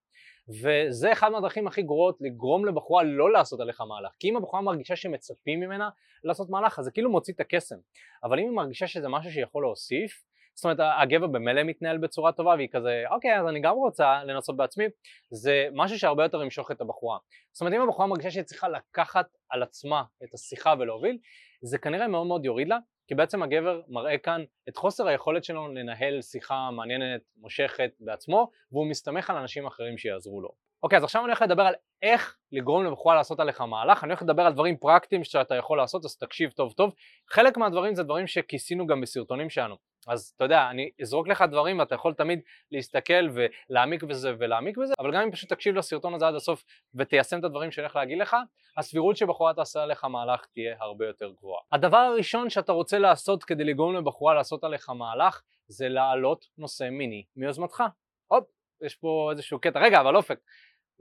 וזה 0.62 1.12
אחד 1.12 1.28
מהדרכים 1.28 1.66
הכי 1.66 1.82
גרועות 1.82 2.18
לגרום 2.20 2.66
לבחורה 2.66 3.02
לא 3.02 3.32
לעשות 3.32 3.60
עליך 3.60 3.80
מהלך. 3.80 4.12
כי 4.20 4.30
אם 4.30 4.36
הבחורה 4.36 4.62
מרגישה 4.62 4.96
שמצפים 4.96 5.60
ממנה 5.60 5.88
לעשות 6.24 6.50
מהלך, 6.50 6.78
אז 6.78 6.84
זה 6.84 6.90
כאילו 6.90 7.10
מוציא 7.10 7.34
את 7.34 7.40
הקסם. 7.40 7.76
אבל 8.24 8.38
אם 8.38 8.44
היא 8.44 8.52
מרגישה 8.52 8.86
שזה 8.86 9.08
משהו 9.08 9.32
שיכול 9.32 9.62
להוסיף, 9.62 10.24
זאת 10.54 10.64
אומרת 10.64 10.78
הגבר 11.00 11.26
במילא 11.26 11.62
מתנהל 11.62 11.98
בצורה 11.98 12.32
טובה 12.32 12.54
והיא 12.54 12.68
כזה 12.72 13.04
אוקיי 13.10 13.40
אז 13.40 13.46
אני 13.46 13.60
גם 13.60 13.76
רוצה 13.76 14.24
לנסות 14.24 14.56
בעצמי 14.56 14.84
זה 15.30 15.68
משהו 15.72 15.98
שהרבה 15.98 16.22
יותר 16.22 16.42
ימשוך 16.42 16.70
את 16.70 16.80
הבחורה 16.80 17.18
זאת 17.52 17.60
אומרת 17.60 17.74
אם 17.74 17.80
הבחורה 17.80 18.06
מרגישה 18.06 18.30
שהיא 18.30 18.44
צריכה 18.44 18.68
לקחת 18.68 19.26
על 19.48 19.62
עצמה 19.62 20.02
את 20.24 20.34
השיחה 20.34 20.74
ולהוביל 20.78 21.18
זה 21.62 21.78
כנראה 21.78 22.08
מאוד 22.08 22.26
מאוד 22.26 22.44
יוריד 22.44 22.68
לה 22.68 22.78
כי 23.08 23.14
בעצם 23.14 23.42
הגבר 23.42 23.80
מראה 23.88 24.18
כאן 24.18 24.44
את 24.68 24.76
חוסר 24.76 25.08
היכולת 25.08 25.44
שלו 25.44 25.68
לנהל 25.68 26.22
שיחה 26.22 26.70
מעניינת, 26.70 27.20
מושכת 27.36 27.90
בעצמו, 28.00 28.50
והוא 28.72 28.86
מסתמך 28.86 29.30
על 29.30 29.36
אנשים 29.36 29.66
אחרים 29.66 29.98
שיעזרו 29.98 30.40
לו. 30.40 30.48
אוקיי, 30.82 30.96
אז 30.96 31.04
עכשיו 31.04 31.22
אני 31.22 31.28
הולך 31.28 31.42
לדבר 31.42 31.62
על 31.62 31.74
איך 32.02 32.36
לגרום 32.52 32.84
לבחורה 32.84 33.14
לעשות 33.14 33.40
עליך 33.40 33.60
מהלך, 33.60 34.04
אני 34.04 34.12
הולך 34.12 34.22
לדבר 34.22 34.42
על 34.42 34.52
דברים 34.52 34.76
פרקטיים 34.76 35.24
שאתה 35.24 35.54
יכול 35.54 35.78
לעשות, 35.78 36.04
אז 36.04 36.16
תקשיב 36.16 36.50
טוב 36.50 36.72
טוב. 36.72 36.94
חלק 37.28 37.56
מהדברים 37.56 37.94
זה 37.94 38.02
דברים 38.02 38.26
שכיסינו 38.26 38.86
גם 38.86 39.00
בסרטונים 39.00 39.50
שלנו. 39.50 39.76
אז 40.08 40.32
אתה 40.36 40.44
יודע, 40.44 40.70
אני 40.70 40.90
אזרוק 41.00 41.28
לך 41.28 41.44
דברים 41.50 41.78
ואתה 41.78 41.94
יכול 41.94 42.14
תמיד 42.14 42.40
להסתכל 42.72 43.28
ולהעמיק 43.34 44.02
בזה 44.02 44.32
ולהעמיק 44.38 44.78
בזה, 44.78 44.94
אבל 44.98 45.14
גם 45.14 45.20
אם 45.22 45.30
פשוט 45.30 45.52
תקשיב 45.52 45.74
לסרטון 45.74 46.14
הזה 46.14 46.26
עד 46.26 46.34
הסוף 46.34 46.64
ותיישם 46.94 47.38
את 47.38 47.44
הדברים 47.44 47.70
שאני 47.70 47.84
הולך 47.84 47.96
להגיד 47.96 48.18
לך, 48.18 48.36
הסבירות 48.76 49.16
שבחורה 49.16 49.54
תעשה 49.54 49.82
עליך 49.82 50.04
מהלך 50.04 50.46
תהיה 50.52 50.76
הרבה 50.80 51.06
יותר 51.06 51.30
גבוהה. 51.30 51.60
הדבר 51.72 51.96
הראשון 51.96 52.50
שאתה 52.50 52.72
רוצה 52.72 52.98
לעשות 52.98 53.44
כדי 53.44 53.64
לגרום 53.64 53.94
לבחורה 53.94 54.34
לעשות 54.34 54.64
עליך 54.64 54.90
מהלך 54.90 55.42
זה 55.68 55.88
להעלות 55.88 56.46
נושא 56.58 56.88
מיני 56.90 57.24
מיוזמתך. 57.36 57.82
הופ, 58.26 58.44
יש 58.82 58.96
פה 58.96 59.28
איזשהו 59.30 59.60
קטע, 59.60 59.80
רגע 59.80 60.00
אבל 60.00 60.16
אופק, 60.16 60.38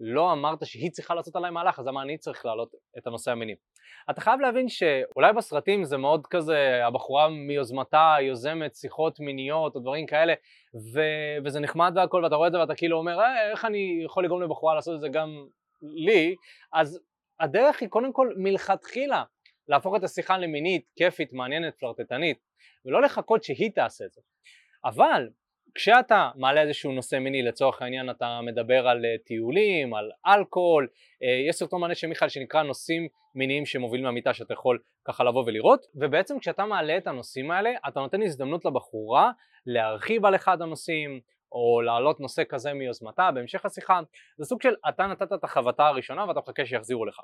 לא 0.05 0.31
אמרת 0.31 0.65
שהיא 0.65 0.91
צריכה 0.91 1.15
לעשות 1.15 1.35
עליי 1.35 1.51
מהלך, 1.51 1.79
אז 1.79 1.87
למה 1.87 2.01
אני 2.01 2.17
צריך 2.17 2.45
להעלות 2.45 2.71
את 2.97 3.07
הנושא 3.07 3.31
המיני? 3.31 3.55
אתה 4.09 4.21
חייב 4.21 4.39
להבין 4.39 4.69
שאולי 4.69 5.33
בסרטים 5.33 5.83
זה 5.83 5.97
מאוד 5.97 6.27
כזה, 6.27 6.85
הבחורה 6.85 7.29
מיוזמתה 7.29 8.15
יוזמת 8.21 8.75
שיחות 8.75 9.19
מיניות 9.19 9.75
או 9.75 9.79
דברים 9.79 10.05
כאלה, 10.05 10.33
ו- 10.93 11.45
וזה 11.45 11.59
נחמד 11.59 11.93
והכל, 11.95 12.21
ואתה 12.23 12.35
רואה 12.35 12.47
את 12.47 12.51
זה 12.51 12.59
ואתה 12.59 12.75
כאילו 12.75 12.97
אומר, 12.97 13.19
אה, 13.19 13.51
איך 13.51 13.65
אני 13.65 14.01
יכול 14.05 14.25
לגרום 14.25 14.41
לבחורה 14.41 14.75
לעשות 14.75 14.95
את 14.95 15.01
זה 15.01 15.07
גם 15.09 15.45
לי, 15.81 16.35
אז 16.73 16.99
הדרך 17.39 17.81
היא 17.81 17.89
קודם 17.89 18.13
כל 18.13 18.33
מלכתחילה 18.37 19.23
להפוך 19.67 19.95
את 19.95 20.03
השיחה 20.03 20.37
למינית, 20.37 20.85
כיפית, 20.95 21.33
מעניינת, 21.33 21.73
פלרטטנית, 21.79 22.37
ולא 22.85 23.01
לחכות 23.01 23.43
שהיא 23.43 23.71
תעשה 23.75 24.05
את 24.05 24.11
זה. 24.11 24.21
אבל 24.85 25.29
כשאתה 25.75 26.29
מעלה 26.35 26.61
איזשהו 26.61 26.91
נושא 26.91 27.15
מיני 27.15 27.41
לצורך 27.41 27.81
העניין 27.81 28.09
אתה 28.09 28.39
מדבר 28.43 28.87
על 28.87 29.05
אה, 29.05 29.15
טיולים, 29.25 29.93
על 29.93 30.11
אלכוהול, 30.27 30.87
אה, 31.23 31.27
יש 31.49 31.55
סרטון 31.55 31.81
מענה 31.81 31.95
של 31.95 32.07
מיכאל 32.07 32.29
שנקרא 32.29 32.63
נושאים 32.63 33.07
מיניים 33.35 33.65
שמובילים 33.65 34.05
מהמיטה 34.05 34.33
שאתה 34.33 34.53
יכול 34.53 34.79
ככה 35.05 35.23
לבוא 35.23 35.43
ולראות 35.45 35.85
ובעצם 35.95 36.39
כשאתה 36.39 36.65
מעלה 36.65 36.97
את 36.97 37.07
הנושאים 37.07 37.51
האלה 37.51 37.71
אתה 37.87 37.99
נותן 37.99 38.21
הזדמנות 38.21 38.65
לבחורה 38.65 39.31
להרחיב 39.65 40.25
על 40.25 40.35
אחד 40.35 40.61
הנושאים 40.61 41.19
או 41.51 41.81
להעלות 41.81 42.19
נושא 42.19 42.43
כזה 42.49 42.73
מיוזמתה 42.73 43.31
בהמשך 43.31 43.65
השיחה. 43.65 43.99
זה 44.37 44.45
סוג 44.45 44.61
של 44.61 44.73
אתה 44.89 45.07
נתת 45.07 45.33
את 45.33 45.43
החבטה 45.43 45.87
הראשונה 45.87 46.25
ואתה 46.27 46.39
מחכה 46.39 46.65
שיחזירו 46.65 47.05
לך 47.05 47.19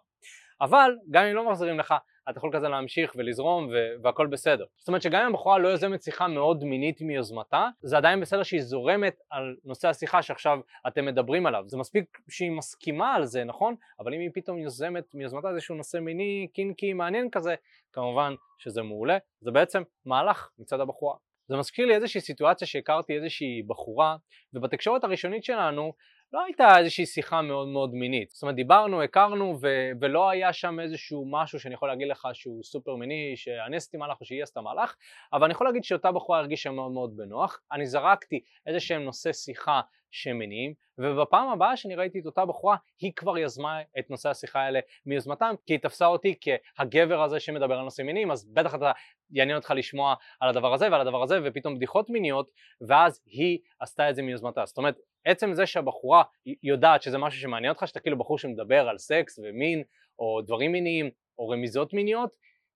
אבל 0.61 0.91
גם 1.11 1.23
אם 1.25 1.35
לא 1.35 1.49
מחזירים 1.49 1.79
לך 1.79 1.93
אתה 2.29 2.37
יכול 2.37 2.49
כזה 2.53 2.69
להמשיך 2.69 3.13
ולזרום 3.15 3.69
והכל 4.03 4.27
בסדר. 4.27 4.65
זאת 4.77 4.87
אומרת 4.87 5.01
שגם 5.01 5.21
אם 5.21 5.29
הבחורה 5.29 5.57
לא 5.57 5.67
יוזמת 5.67 6.03
שיחה 6.03 6.27
מאוד 6.27 6.63
מינית 6.63 7.01
מיוזמתה 7.01 7.67
זה 7.81 7.97
עדיין 7.97 8.19
בסדר 8.19 8.43
שהיא 8.43 8.61
זורמת 8.61 9.19
על 9.29 9.55
נושא 9.65 9.87
השיחה 9.87 10.21
שעכשיו 10.21 10.59
אתם 10.87 11.05
מדברים 11.05 11.45
עליו. 11.45 11.63
זה 11.67 11.77
מספיק 11.77 12.17
שהיא 12.29 12.51
מסכימה 12.51 13.15
על 13.15 13.25
זה 13.25 13.43
נכון? 13.43 13.75
אבל 13.99 14.13
אם 14.13 14.19
היא 14.19 14.29
פתאום 14.33 14.57
יוזמת 14.57 15.15
מיוזמתה 15.15 15.49
איזשהו 15.49 15.75
נושא 15.75 15.97
מיני 15.97 16.47
קינקי 16.53 16.93
מעניין 16.93 17.29
כזה 17.29 17.55
כמובן 17.93 18.33
שזה 18.57 18.81
מעולה. 18.81 19.17
זה 19.41 19.51
בעצם 19.51 19.83
מהלך 20.05 20.49
מצד 20.59 20.79
הבחורה. 20.79 21.15
זה 21.47 21.57
מזכיר 21.57 21.85
לי 21.85 21.95
איזושהי 21.95 22.21
סיטואציה 22.21 22.67
שהכרתי 22.67 23.13
איזושהי 23.15 23.63
בחורה 23.67 24.15
ובתקשורת 24.53 25.03
הראשונית 25.03 25.43
שלנו 25.43 25.93
לא 26.33 26.43
הייתה 26.43 26.77
איזושהי 26.77 27.05
שיחה 27.05 27.41
מאוד 27.41 27.67
מאוד 27.67 27.93
מינית. 27.93 28.29
זאת 28.31 28.41
אומרת 28.41 28.55
דיברנו, 28.55 29.03
הכרנו 29.03 29.57
ו- 29.61 29.91
ולא 30.01 30.29
היה 30.29 30.53
שם 30.53 30.79
איזשהו 30.79 31.25
משהו 31.31 31.59
שאני 31.59 31.73
יכול 31.73 31.87
להגיד 31.89 32.07
לך 32.07 32.27
שהוא 32.33 32.63
סופר 32.63 32.95
מיני 32.95 33.33
שאני 33.35 33.77
עשיתי 33.77 33.97
מהלך 33.97 34.21
או 34.21 34.25
שהיא 34.25 34.43
עשתה 34.43 34.61
מהלך 34.61 34.95
אבל 35.33 35.43
אני 35.43 35.51
יכול 35.51 35.67
להגיד 35.67 35.83
שאותה 35.83 36.11
בחורה 36.11 36.39
הרגישה 36.39 36.71
מאוד 36.71 36.91
מאוד 36.91 37.17
בנוח. 37.17 37.59
אני 37.71 37.85
זרקתי 37.85 38.39
איזה 38.67 38.79
שהם 38.79 39.03
נושא 39.03 39.33
שיחה 39.33 39.81
שמניעים 40.11 40.73
ובפעם 40.97 41.49
הבאה 41.49 41.77
שאני 41.77 41.95
ראיתי 41.95 42.19
את 42.19 42.25
אותה 42.25 42.45
בחורה 42.45 42.77
היא 42.99 43.11
כבר 43.15 43.37
יזמה 43.37 43.81
את 43.99 44.09
נושא 44.09 44.29
השיחה 44.29 44.59
האלה 44.59 44.79
מיוזמתם 45.05 45.53
כי 45.65 45.73
היא 45.73 45.79
תפסה 45.79 46.05
אותי 46.05 46.35
כהגבר 46.41 47.23
הזה 47.23 47.39
שמדבר 47.39 47.77
על 47.77 47.83
נושאים 47.83 48.07
מיניים 48.07 48.31
אז 48.31 48.45
בטח 48.53 48.75
אתה 48.75 48.91
יעניין 49.31 49.57
אותך 49.57 49.73
לשמוע 49.75 50.15
על 50.39 50.49
הדבר 50.49 50.73
הזה 50.73 50.87
ועל 50.91 51.01
הדבר 51.01 51.23
הזה 51.23 51.39
ופתאום 51.43 51.75
בדיחות 51.75 52.09
מיניות 52.09 52.51
ואז 52.87 53.21
היא 53.25 53.59
עשתה 53.79 54.09
את 54.09 54.15
זה 54.15 54.21
מיוזמתה. 54.21 54.65
זאת 54.65 54.77
אומרת 54.77 54.95
עצם 55.25 55.53
זה 55.53 55.65
שהבחורה 55.65 56.23
יודעת 56.63 57.01
שזה 57.01 57.17
משהו 57.17 57.41
שמעניין 57.41 57.73
אותך 57.73 57.87
שאתה 57.87 57.99
כאילו 57.99 58.17
בחור 58.17 58.37
שמדבר 58.37 58.89
על 58.89 58.97
סקס 58.97 59.39
ומין 59.43 59.83
או 60.19 60.41
דברים 60.41 60.71
מיניים 60.71 61.09
או 61.39 61.49
רמיזות 61.49 61.93
מיניות 61.93 62.29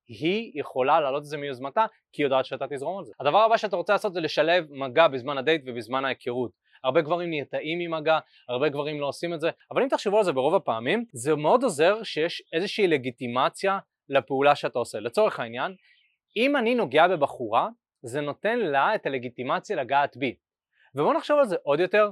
היא 0.08 0.60
יכולה 0.60 1.02
להעלות 1.02 1.22
את 1.22 1.28
זה 1.28 1.38
מיוזמתה 1.38 1.86
כי 2.14 2.22
היא 2.22 2.26
יודעת 2.26 2.46
שאתה 2.46 2.66
תזרום 2.70 2.98
על 2.98 3.06
זה. 3.06 3.14
הדבר 3.20 3.38
הבא 3.38 3.58
שאתה 3.58 3.76
רוצה 3.76 3.94
לעשות 3.94 4.14
זה 4.14 4.22
לשלב 4.22 4.66
מגע 4.70 5.08
בזמן 5.08 5.38
הדייט 5.38 5.62
ובזמן 5.66 6.06
ההיכרות. 6.06 6.52
הרבה 6.84 7.02
גברים 7.02 7.30
נרתעים 7.30 7.80
ממגע, 7.80 8.20
הרבה 8.50 8.70
גברים 8.70 9.02
לא 9.02 9.08
עושים 9.08 9.34
את 9.34 9.42
זה, 9.42 9.50
אבל 9.72 9.82
אם 9.82 9.88
תחשבו 9.88 10.18
על 10.18 10.24
זה 10.24 10.32
ברוב 10.32 10.56
הפעמים, 10.56 11.06
זה 11.14 11.36
מאוד 11.36 11.64
עוזר 11.64 12.04
שיש 12.04 12.44
איזושהי 12.54 12.88
לגיטימציה 12.88 13.80
לפעולה 14.10 14.56
שאתה 14.56 14.80
עושה. 14.80 15.00
לצורך 15.00 15.40
העניין, 15.40 15.76
אם 16.38 16.56
אני 16.56 16.76
נוגע 16.76 17.08
בבחורה, 17.08 17.70
זה 18.02 18.22
נותן 18.22 18.60
לה 18.60 18.96
את 18.96 19.06
הלגיטימציה 19.06 19.76
לגעת 19.76 20.18
בי. 20.18 20.36
ובואו 20.96 21.14
נחשוב 21.14 21.40
על 21.40 21.46
זה 21.46 21.56
עוד 21.64 21.80
יותר, 21.80 22.10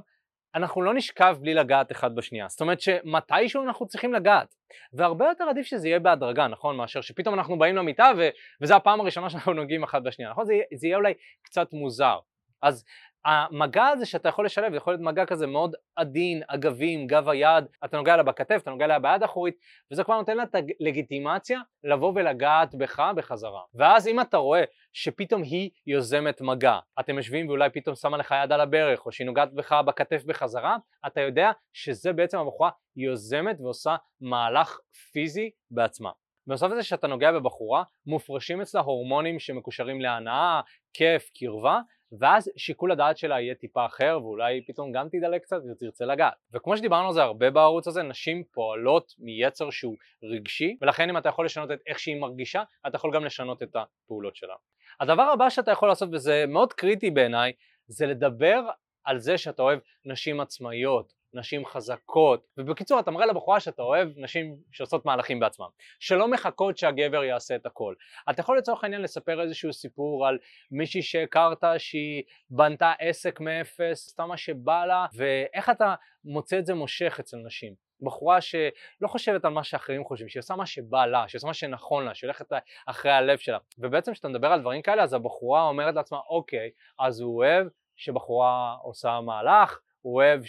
אנחנו 0.54 0.82
לא 0.82 0.94
נשכב 0.94 1.36
בלי 1.40 1.54
לגעת 1.54 1.92
אחד 1.92 2.14
בשנייה. 2.14 2.48
זאת 2.48 2.60
אומרת 2.60 2.80
שמתישהו 2.80 3.62
אנחנו 3.62 3.86
צריכים 3.86 4.12
לגעת. 4.12 4.54
והרבה 4.92 5.26
יותר 5.26 5.44
עדיף 5.44 5.66
שזה 5.66 5.88
יהיה 5.88 5.98
בהדרגה, 5.98 6.46
נכון? 6.46 6.76
מאשר 6.76 7.00
שפתאום 7.00 7.34
אנחנו 7.34 7.58
באים 7.58 7.76
למיטה 7.76 8.10
ו... 8.18 8.28
וזו 8.62 8.74
הפעם 8.74 9.00
הראשונה 9.00 9.30
שאנחנו 9.30 9.52
נוגעים 9.52 9.82
אחד 9.82 10.04
בשנייה, 10.04 10.30
נכון? 10.30 10.44
זה, 10.44 10.54
זה 10.74 10.86
יהיה 10.86 10.96
אולי 10.96 11.14
קצת 11.42 11.72
מוזר. 11.72 12.18
אז 12.62 12.84
המגע 13.24 13.86
הזה 13.86 14.06
שאתה 14.06 14.28
יכול 14.28 14.44
לשלב, 14.44 14.74
יכול 14.74 14.92
להיות 14.92 15.02
מגע 15.02 15.26
כזה 15.26 15.46
מאוד 15.46 15.74
עדין, 15.96 16.42
אגבי, 16.48 16.94
עם 16.94 17.06
גב 17.06 17.28
היד, 17.28 17.64
אתה 17.84 17.96
נוגע 17.96 18.16
לה 18.16 18.22
בכתף, 18.22 18.60
אתה 18.62 18.70
נוגע 18.70 18.86
לה 18.86 18.98
ביד 18.98 19.22
האחורית, 19.22 19.54
וזה 19.90 20.04
כבר 20.04 20.18
נותן 20.18 20.36
לה 20.36 20.42
את 20.42 20.54
הלגיטימציה 20.54 21.60
לבוא 21.84 22.12
ולגעת 22.14 22.74
בך 22.74 23.12
בחזרה. 23.16 23.60
ואז 23.74 24.08
אם 24.08 24.20
אתה 24.20 24.36
רואה 24.36 24.64
שפתאום 24.92 25.42
היא 25.42 25.70
יוזמת 25.86 26.40
מגע, 26.40 26.78
אתם 27.00 27.16
יושבים 27.16 27.48
ואולי 27.48 27.70
פתאום 27.70 27.94
שמה 27.96 28.16
לך 28.16 28.34
יד 28.44 28.52
על 28.52 28.60
הברך, 28.60 29.06
או 29.06 29.12
שהיא 29.12 29.26
נוגעת 29.26 29.52
בך 29.52 29.72
בכתף 29.72 30.24
בחזרה, 30.26 30.76
אתה 31.06 31.20
יודע 31.20 31.50
שזה 31.72 32.12
בעצם 32.12 32.38
הבחורה 32.38 32.70
יוזמת 32.96 33.60
ועושה 33.60 33.96
מהלך 34.20 34.78
פיזי 35.12 35.50
בעצמה. 35.70 36.10
בנוסף 36.46 36.66
לזה 36.66 36.82
שאתה 36.82 37.06
נוגע 37.06 37.32
בבחורה, 37.32 37.82
מופרשים 38.06 38.60
אצלה 38.60 38.80
הורמונים 38.80 39.38
שמקושרים 39.38 40.00
להנאה, 40.00 40.60
כיף, 40.94 41.30
קרבה, 41.38 41.80
ואז 42.18 42.50
שיקול 42.56 42.92
הדעת 42.92 43.18
שלה 43.18 43.40
יהיה 43.40 43.54
טיפה 43.54 43.86
אחר 43.86 44.18
ואולי 44.22 44.64
פתאום 44.66 44.92
גם 44.92 45.08
תדלק 45.08 45.42
קצת 45.42 45.60
ותרצה 45.70 46.04
לגעת. 46.04 46.34
וכמו 46.54 46.76
שדיברנו 46.76 47.06
על 47.06 47.12
זה 47.12 47.22
הרבה 47.22 47.50
בערוץ 47.50 47.86
הזה, 47.86 48.02
נשים 48.02 48.44
פועלות 48.44 49.14
מיצר 49.18 49.70
שהוא 49.70 49.96
רגשי 50.22 50.76
ולכן 50.80 51.08
אם 51.08 51.18
אתה 51.18 51.28
יכול 51.28 51.44
לשנות 51.44 51.70
את 51.70 51.78
איך 51.86 51.98
שהיא 51.98 52.20
מרגישה, 52.20 52.62
אתה 52.86 52.96
יכול 52.96 53.14
גם 53.14 53.24
לשנות 53.24 53.62
את 53.62 53.76
הפעולות 53.76 54.36
שלה. 54.36 54.54
הדבר 55.00 55.22
הבא 55.22 55.50
שאתה 55.50 55.70
יכול 55.70 55.88
לעשות 55.88 56.08
וזה 56.12 56.44
מאוד 56.48 56.72
קריטי 56.72 57.10
בעיניי, 57.10 57.52
זה 57.86 58.06
לדבר 58.06 58.60
על 59.04 59.18
זה 59.18 59.38
שאתה 59.38 59.62
אוהב 59.62 59.78
נשים 60.04 60.40
עצמאיות, 60.40 61.12
נשים 61.34 61.66
חזקות, 61.66 62.46
ובקיצור 62.58 63.00
אתה 63.00 63.10
מראה 63.10 63.26
לבחורה 63.26 63.60
שאתה 63.60 63.82
אוהב 63.82 64.08
נשים 64.16 64.56
שעושות 64.72 65.06
מהלכים 65.06 65.40
בעצמן, 65.40 65.66
שלא 66.00 66.28
מחכות 66.28 66.78
שהגבר 66.78 67.24
יעשה 67.24 67.56
את 67.56 67.66
הכל. 67.66 67.94
אתה 68.30 68.40
יכול 68.40 68.58
לצורך 68.58 68.84
העניין 68.84 69.02
לספר 69.02 69.40
איזשהו 69.40 69.72
סיפור 69.72 70.26
על 70.26 70.38
מישהי 70.70 71.02
שהכרת 71.02 71.64
שהיא 71.78 72.22
בנתה 72.50 72.92
עסק 72.98 73.40
מאפס, 73.40 74.08
סתם 74.08 74.28
מה 74.28 74.36
שבא 74.36 74.84
לה, 74.84 75.06
ואיך 75.14 75.70
אתה 75.70 75.94
מוצא 76.24 76.58
את 76.58 76.66
זה 76.66 76.74
מושך 76.74 77.16
אצל 77.20 77.36
נשים. 77.36 77.74
בחורה 78.02 78.40
שלא 78.40 79.08
חושבת 79.08 79.44
על 79.44 79.52
מה 79.52 79.64
שאחרים 79.64 80.04
חושבים, 80.04 80.28
שהיא 80.28 80.40
עושה 80.40 80.56
מה 80.56 80.66
שבא 80.66 81.06
לה, 81.06 81.28
שהיא 81.28 81.38
עושה 81.38 81.46
מה 81.46 81.54
שנכון 81.54 82.04
לה, 82.04 82.14
שהיא 82.14 82.28
הולכת 82.28 82.46
אחרי 82.86 83.10
הלב 83.10 83.38
שלה. 83.38 83.58
ובעצם 83.78 84.12
כשאתה 84.12 84.28
מדבר 84.28 84.48
על 84.48 84.60
דברים 84.60 84.82
כאלה, 84.82 85.02
אז 85.02 85.14
הבחורה 85.14 85.62
אומרת 85.62 85.94
לעצמה, 85.94 86.18
אוקיי, 86.28 86.70
אז 86.98 87.20
הוא 87.20 87.36
אוהב 87.36 87.66
שבחורה 87.96 88.76
עושה 88.82 89.20
מהלך, 89.20 89.78
הוא 90.02 90.14
אוהב. 90.14 90.40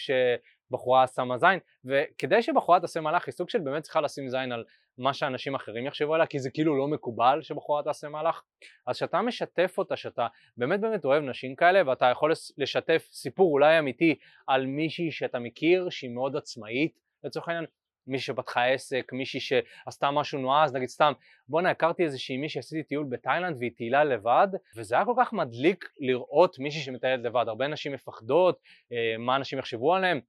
בחורה 0.71 1.07
שמה 1.07 1.37
זין, 1.37 1.59
וכדי 1.85 2.41
שבחורה 2.41 2.79
תעשה 2.79 3.01
מהלך 3.01 3.25
היא 3.25 3.31
סוג 3.31 3.49
של 3.49 3.59
באמת 3.59 3.83
צריכה 3.83 4.01
לשים 4.01 4.29
זין 4.29 4.51
על 4.51 4.63
מה 4.97 5.13
שאנשים 5.13 5.55
אחרים 5.55 5.85
יחשבו 5.85 6.13
עליה, 6.13 6.27
כי 6.27 6.39
זה 6.39 6.49
כאילו 6.49 6.77
לא 6.77 6.87
מקובל 6.87 7.41
שבחורה 7.41 7.83
תעשה 7.83 8.09
מהלך, 8.09 8.41
אז 8.87 8.95
כשאתה 8.95 9.21
משתף 9.21 9.75
אותה, 9.77 9.95
שאתה 9.95 10.27
באמת 10.57 10.81
באמת 10.81 11.05
אוהב 11.05 11.23
נשים 11.23 11.55
כאלה, 11.55 11.89
ואתה 11.89 12.05
יכול 12.05 12.31
לשתף 12.57 13.09
סיפור 13.11 13.51
אולי 13.51 13.79
אמיתי 13.79 14.15
על 14.47 14.65
מישהי 14.65 15.11
שאתה 15.11 15.39
מכיר 15.39 15.89
שהיא 15.89 16.11
מאוד 16.11 16.35
עצמאית, 16.35 16.99
לצורך 17.23 17.47
העניין, 17.47 17.65
מישהי 18.07 18.33
שפתחה 18.33 18.65
עסק, 18.65 19.09
מישהי 19.13 19.39
שעשתה 19.39 20.11
משהו 20.11 20.39
נועז, 20.39 20.73
נגיד 20.73 20.89
סתם, 20.89 21.13
בואנה 21.47 21.69
הכרתי 21.69 22.03
איזושהי 22.03 22.37
מישהי, 22.37 22.59
עשיתי 22.59 22.83
טיול 22.83 23.05
בתאילנד 23.09 23.57
והיא 23.59 23.71
טיילה 23.77 24.03
לבד, 24.03 24.47
וזה 24.75 24.95
היה 24.95 25.05
כל 25.05 25.13
כך 25.17 25.33
מדליק 25.33 25.89
לראות 25.99 26.59
מישהי 26.59 26.81
שמטיילת 26.81 27.25
לבד, 27.25 27.45
הרבה 27.47 27.67
נשים 27.67 27.93
מפחדות, 27.93 28.59
אה, 28.91 29.17
מה 29.19 29.35
אנשים 29.35 29.59
יחשבו 29.59 29.95
עליהם, 29.95 30.19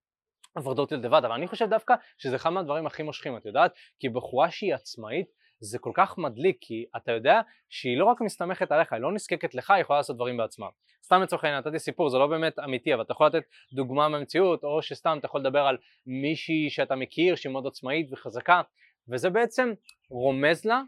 עבודות 0.55 0.93
לבד, 0.93 1.25
אבל 1.25 1.33
אני 1.33 1.47
חושב 1.47 1.71
דווקא 1.71 1.95
שזה 2.19 2.37
אחד 2.37 2.51
מהדברים 2.51 2.87
הכי 2.87 3.03
מושכים, 3.03 3.37
את 3.37 3.47
יודעת? 3.47 3.73
כי 3.99 4.09
בחורה 4.09 4.51
שהיא 4.51 4.75
עצמאית 4.75 5.27
זה 5.61 5.79
כל 5.79 5.93
כך 5.95 6.19
מדליק, 6.19 6.57
כי 6.61 6.85
אתה 6.97 7.13
יודע 7.13 7.41
שהיא 7.69 7.99
לא 7.99 8.05
רק 8.05 8.21
מסתמכת 8.21 8.73
עליך, 8.73 8.93
היא 8.93 9.01
לא 9.01 9.13
נזקקת 9.13 9.55
לך, 9.55 9.71
היא 9.71 9.81
יכולה 9.81 9.99
לעשות 9.99 10.17
דברים 10.17 10.37
בעצמה. 10.37 10.67
סתם 11.05 11.23
לצורך 11.23 11.45
העניין 11.45 11.63
נתתי 11.67 11.79
סיפור, 11.79 12.09
זה 12.09 12.19
לא 12.19 12.27
באמת 12.27 12.59
אמיתי, 12.59 12.95
אבל 12.95 13.03
אתה 13.03 13.13
יכול 13.13 13.27
לתת 13.27 13.43
דוגמה 13.73 14.09
במציאות, 14.09 14.65
או 14.65 14.83
שסתם 14.83 15.17
אתה 15.19 15.27
יכול 15.27 15.41
לדבר 15.41 15.61
על 15.61 15.77
מישהי 16.07 16.71
שאתה 16.71 16.97
מכיר, 16.97 17.35
שהיא 17.35 17.53
מאוד 17.53 17.67
עצמאית 17.67 18.13
וחזקה, 18.13 18.63
וזה 19.09 19.31
בעצם 19.31 19.73
רומז 20.11 20.65
לה 20.65 20.83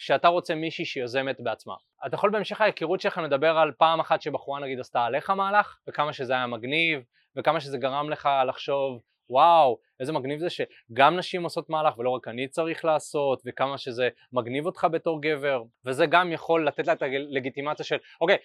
שאתה 0.00 0.28
רוצה 0.28 0.54
מישהי 0.54 0.84
שיוזמת 0.84 1.40
בעצמה. 1.40 1.74
אתה 2.06 2.14
יכול 2.14 2.30
בהמשך 2.30 2.60
ההיכרות 2.60 3.00
שלך 3.00 3.18
לדבר 3.18 3.58
על 3.58 3.72
פעם 3.78 4.00
אחת 4.00 4.22
שבחורה 4.22 4.60
נגיד 4.60 4.80
עשתה 4.80 5.04
עליך 5.04 5.30
מהלך, 5.30 5.78
וכמה 5.88 6.12
שזה 6.12 6.32
היה 6.32 6.46
מגניב, 6.46 7.00
וכמה 7.36 7.60
שזה 7.60 7.78
גרם 7.78 8.10
לך 8.10 8.28
לחשוב 8.48 9.00
וואו, 9.30 9.78
איזה 10.00 10.12
מגניב 10.12 10.38
זה 10.38 10.46
שגם 10.50 11.16
נשים 11.16 11.42
עושות 11.44 11.70
מהלך 11.70 11.98
ולא 11.98 12.10
רק 12.10 12.28
אני 12.28 12.48
צריך 12.48 12.84
לעשות, 12.84 13.42
וכמה 13.46 13.78
שזה 13.78 14.08
מגניב 14.32 14.66
אותך 14.66 14.86
בתור 14.92 15.22
גבר, 15.22 15.62
וזה 15.86 16.06
גם 16.06 16.32
יכול 16.32 16.66
לתת 16.66 16.86
לה 16.86 16.92
את 16.92 17.02
הלגיטימציה 17.02 17.84
של, 17.84 17.96
אוקיי, 18.20 18.36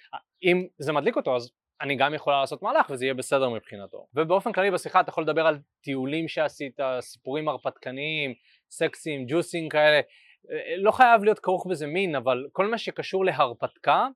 אם 0.43 0.67
זה 0.79 0.93
מדליק 0.93 1.15
אותו 1.15 1.35
אז 1.35 1.51
אני 1.81 1.95
גם 1.95 2.13
יכולה 2.13 2.39
לעשות 2.39 2.61
מהלך 2.61 2.89
וזה 2.89 3.05
יהיה 3.05 3.13
בסדר 3.13 3.49
מבחינתו. 3.49 4.07
ובאופן 4.13 4.51
כללי 4.51 4.71
בשיחה 4.71 4.99
אתה 4.99 5.09
יכול 5.09 5.23
לדבר 5.23 5.47
על 5.47 5.59
טיולים 5.83 6.27
שעשית, 6.27 6.79
סיפורים 6.99 7.47
הרפתקניים, 7.47 8.33
סקסים, 8.69 9.25
ג'וסים 9.27 9.69
כאלה, 9.69 10.01
לא 10.77 10.91
חייב 10.91 11.23
להיות 11.23 11.39
כרוך 11.39 11.67
בזה 11.67 11.87
מין, 11.87 12.15
אבל 12.15 12.47
כל 12.51 12.67
מה 12.67 12.77
שקשור 12.77 13.25
להרפתקה 13.25 14.07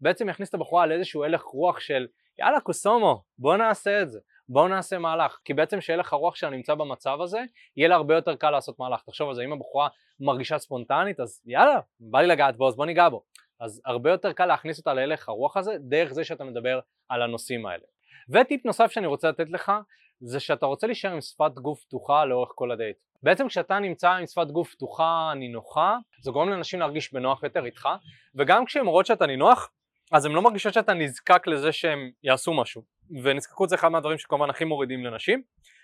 בעצם 0.00 0.28
יכניס 0.28 0.48
את 0.48 0.54
הבחורה 0.54 0.86
לאיזשהו 0.86 1.24
הלך 1.24 1.42
רוח 1.42 1.80
של 1.80 2.06
יאללה 2.38 2.60
קוסומו, 2.60 3.22
בוא 3.38 3.56
נעשה 3.56 4.02
את 4.02 4.10
זה. 4.10 4.20
בואו 4.48 4.68
נעשה 4.68 4.98
מהלך, 4.98 5.38
כי 5.44 5.54
בעצם 5.54 5.80
שהלך 5.80 6.12
הרוח 6.12 6.34
שלה 6.34 6.50
נמצא 6.50 6.74
במצב 6.74 7.20
הזה, 7.20 7.40
יהיה 7.76 7.88
לה 7.88 7.94
הרבה 7.94 8.14
יותר 8.14 8.36
קל 8.36 8.50
לעשות 8.50 8.78
מהלך. 8.78 9.02
תחשוב 9.02 9.28
על 9.28 9.34
זה, 9.34 9.42
אם 9.42 9.52
הבחורה 9.52 9.88
מרגישה 10.20 10.58
ספונטנית, 10.58 11.20
אז 11.20 11.42
יאללה, 11.46 11.80
בא 12.00 12.20
לי 12.20 12.26
לגעת 12.26 12.56
בו, 12.56 12.68
אז 12.68 12.76
בוא 12.76 12.86
ניגע 12.86 13.08
בו. 13.08 13.22
אז 13.60 13.82
הרבה 13.86 14.10
יותר 14.10 14.32
קל 14.32 14.46
להכניס 14.46 14.78
אותה 14.78 14.94
להלך 14.94 15.28
הרוח 15.28 15.56
הזה, 15.56 15.76
דרך 15.80 16.12
זה 16.12 16.24
שאתה 16.24 16.44
מדבר 16.44 16.80
על 17.08 17.22
הנושאים 17.22 17.66
האלה. 17.66 17.84
וטיפ 18.28 18.66
נוסף 18.66 18.90
שאני 18.90 19.06
רוצה 19.06 19.28
לתת 19.28 19.50
לך, 19.50 19.72
זה 20.20 20.40
שאתה 20.40 20.66
רוצה 20.66 20.86
להישאר 20.86 21.12
עם 21.12 21.20
שפת 21.20 21.52
גוף 21.54 21.84
פתוחה 21.84 22.24
לאורך 22.24 22.52
כל 22.54 22.70
הדייט. 22.70 22.96
בעצם 23.22 23.48
כשאתה 23.48 23.78
נמצא 23.78 24.10
עם 24.10 24.26
שפת 24.26 24.46
גוף 24.46 24.74
פתוחה, 24.74 25.32
נינוחה, 25.36 25.96
זה 26.22 26.30
גורם 26.30 26.48
לאנשים 26.48 26.80
להרגיש 26.80 27.12
בנוח 27.12 27.42
יותר 27.42 27.64
איתך, 27.64 27.88
וגם 28.34 28.64
כשהן 28.64 28.86
רואות 28.86 29.06
שאתה 29.06 29.26
נינוח, 29.26 29.70
אז 30.12 30.24
הן 30.24 30.32
לא 30.32 30.42
מרגישות 30.42 30.74
שאתה 30.74 30.94
נזקק 30.94 31.46
לזה 31.46 31.72
שהם 31.72 32.10
יעשו 32.22 32.54
משהו. 32.54 32.98
ונזקקות 33.22 33.68
זה 33.68 33.74
אחד 33.74 33.88
מהדברים 33.88 34.18
שכמובן 34.18 34.50
הכי 34.50 34.64
מורידים 34.64 35.04
לנשים 35.04 35.42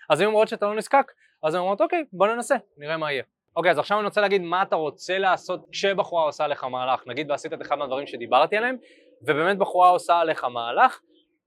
אז 0.09 0.21
אם 0.21 0.27
אומרות 0.27 0.47
שאתה 0.47 0.65
לא 0.65 0.75
נזקק 0.75 1.11
אז 1.43 1.53
הן 1.53 1.59
אומרות 1.59 1.81
אוקיי 1.81 2.03
בוא 2.13 2.27
ננסה 2.27 2.55
נראה 2.77 2.97
מה 2.97 3.11
יהיה 3.11 3.23
אוקיי 3.55 3.71
אז 3.71 3.79
עכשיו 3.79 3.97
אני 3.97 4.05
רוצה 4.05 4.21
להגיד 4.21 4.41
מה 4.41 4.61
אתה 4.61 4.75
רוצה 4.75 5.17
לעשות 5.17 5.65
כשבחורה 5.71 6.23
עושה 6.23 6.47
לך 6.47 6.63
מהלך 6.63 7.07
נגיד 7.07 7.31
ועשית 7.31 7.53
את 7.53 7.61
אחד 7.61 7.75
מהדברים 7.75 8.07
שדיברתי 8.07 8.57
עליהם 8.57 8.77
ובאמת 9.21 9.57
בחורה 9.57 9.89
עושה 9.89 10.19
עליך 10.19 10.43
מהלך 10.43 10.99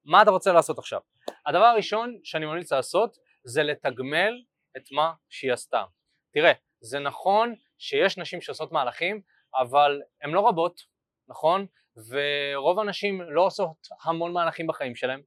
מה 0.08 0.22
אתה 0.22 0.30
רוצה 0.30 0.52
לעשות 0.52 0.78
עכשיו? 0.78 1.00
הדבר 1.46 1.64
הראשון 1.64 2.18
שאני 2.24 2.46
ממליץ 2.46 2.72
לעשות 2.72 3.16
זה 3.44 3.62
לתגמל 3.62 4.42
את 4.76 4.92
מה 4.92 5.12
שהיא 5.28 5.52
עשתה. 5.52 5.84
תראה 6.32 6.52
זה 6.80 6.98
נכון 6.98 7.54
שיש 7.78 8.18
נשים 8.18 8.40
שעושות 8.40 8.72
מהלכים 8.72 9.20
אבל 9.54 10.00
הן 10.22 10.30
לא 10.30 10.48
רבות 10.48 10.80
נכון? 11.28 11.66
ורוב 12.10 12.78
הנשים 12.78 13.22
לא 13.22 13.46
עושות 13.46 13.76
המון 14.04 14.32
מהלכים 14.32 14.66
בחיים 14.66 14.94
שלהם 14.94 15.20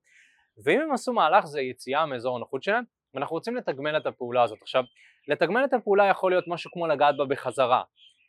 ואם 0.66 0.82
הם 0.82 0.94
עשו 0.94 1.14
מהלך 1.14 1.46
זה 1.46 1.62
יציאה 1.62 2.06
מאזור 2.06 2.36
הנוחות 2.36 2.64
שלהם 2.64 2.84
ואנחנו 3.14 3.34
רוצים 3.34 3.56
לתגמל 3.56 3.98
את 3.98 4.06
הפעולה 4.06 4.44
הזאת. 4.44 4.62
עכשיו, 4.62 4.84
לתגמל 5.28 5.66
את 5.66 5.74
הפעולה 5.74 6.06
יכול 6.06 6.32
להיות 6.32 6.46
משהו 6.48 6.72
כמו 6.72 6.88
לגעת 6.88 7.18
בה 7.18 7.26
בחזרה, 7.26 7.84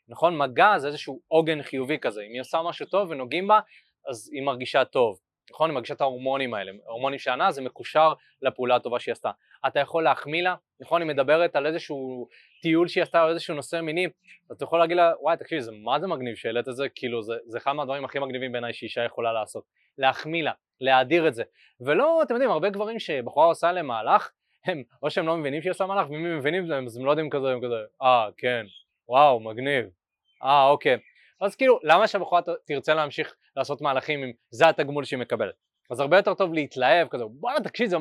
נכון? 0.09 0.38
מגע 0.38 0.78
זה 0.78 0.87
איזשהו 0.87 1.21
עוגן 1.28 1.62
חיובי 1.62 1.99
כזה, 1.99 2.23
אם 2.23 2.32
היא 2.32 2.40
עושה 2.40 2.62
משהו 2.62 2.87
טוב 2.87 3.11
ונוגעים 3.11 3.49
בה 3.49 3.61
אז 4.09 4.30
היא 4.32 4.42
מרגישה 4.42 4.85
טוב, 4.85 5.18
נכון? 5.50 5.70
מרגישה 5.70 5.94
את 5.94 6.00
ההורמונים 6.00 6.54
האלה, 6.54 6.72
ההורמונים 6.87 7.18
שענה 7.18 7.50
זה 7.50 7.62
מקושר 7.62 8.12
לפעולה 8.42 8.76
הטובה 8.76 9.00
שהיא 9.00 9.12
עשתה. 9.12 9.30
אתה 9.66 9.80
יכול 9.80 10.04
להחמיא 10.04 10.42
לה, 10.42 10.54
נכון? 10.80 11.02
היא 11.02 11.08
מדברת 11.08 11.56
על 11.56 11.66
איזשהו 11.66 12.28
טיול 12.62 12.88
שהיא 12.88 13.02
עשתה 13.02 13.25
או 13.25 13.28
איזשהו 13.28 13.54
נושא 13.54 13.80
מיני, 13.80 14.06
אתה 14.52 14.64
יכול 14.64 14.78
להגיד 14.78 14.96
לה, 14.96 15.12
וואי 15.20 15.37
תקשיבי, 15.37 15.61
זה 15.62 15.72
מה 15.72 16.00
זה 16.00 16.06
מגניב 16.06 16.37
שהעלית 16.37 16.68
את 16.68 16.76
זה, 16.76 16.88
כאילו 16.88 17.22
זה, 17.22 17.34
זה 17.46 17.58
אחד 17.58 17.72
מהדברים 17.72 18.04
הכי 18.04 18.18
מגניבים 18.18 18.52
בעיניי 18.52 18.72
שאישה 18.72 19.04
יכולה 19.04 19.32
לעשות, 19.32 19.64
להחמיא 19.99 20.42
לה, 20.42 20.52
להאדיר 20.80 21.28
את 21.28 21.34
זה, 21.34 21.42
ולא, 21.80 22.22
אתם 22.22 22.34
יודעים, 22.34 22.50
הרבה 22.50 22.70
גברים 22.70 22.99
שבחורה 22.99 23.46
עושה 23.46 23.72
להם 23.72 23.87
מהלך, 23.87 24.30
הם, 24.64 24.82
או 25.02 25.11
שהם 25.11 25.26
לא 25.26 25.37
מבינים 25.37 25.62
שהיא 25.62 25.70
עושה 25.70 25.87
מהלך, 25.87 26.11
ואם 26.11 26.26
הם 26.26 26.38
מבינים 26.38 26.72
אז 26.72 26.96
הם 26.96 27.04
לא 27.04 27.11
יודעים 27.11 27.30
כזה, 27.30 27.52
הם 27.52 27.61
כזה, 27.64 27.75
אה, 28.02 28.28
כן, 28.37 28.66
וואו, 29.08 29.40
מגניב, 29.40 29.87
אה, 30.44 30.68
אוקיי. 30.68 30.99
אז 31.42 31.56
כאילו, 31.56 31.78
למה 31.82 32.08
שהבחורה 32.08 32.40
תרצה 32.64 32.94
להמשיך 32.94 33.34
לעשות 33.56 33.80
מהלכים 33.80 34.22
אם 34.25 34.32
זה 34.50 34.68
התגמול 34.68 35.04
שהיא 35.04 35.18
מקבלת? 35.18 35.54
אז 35.90 36.00
הרבה 36.00 36.16
יותר 36.16 36.34
טוב 36.34 36.54
להתלהב 36.54 37.08
כזה, 37.08 37.25
בואנה 37.30 37.61
תקשיב, 37.61 37.88
זה 37.88 37.96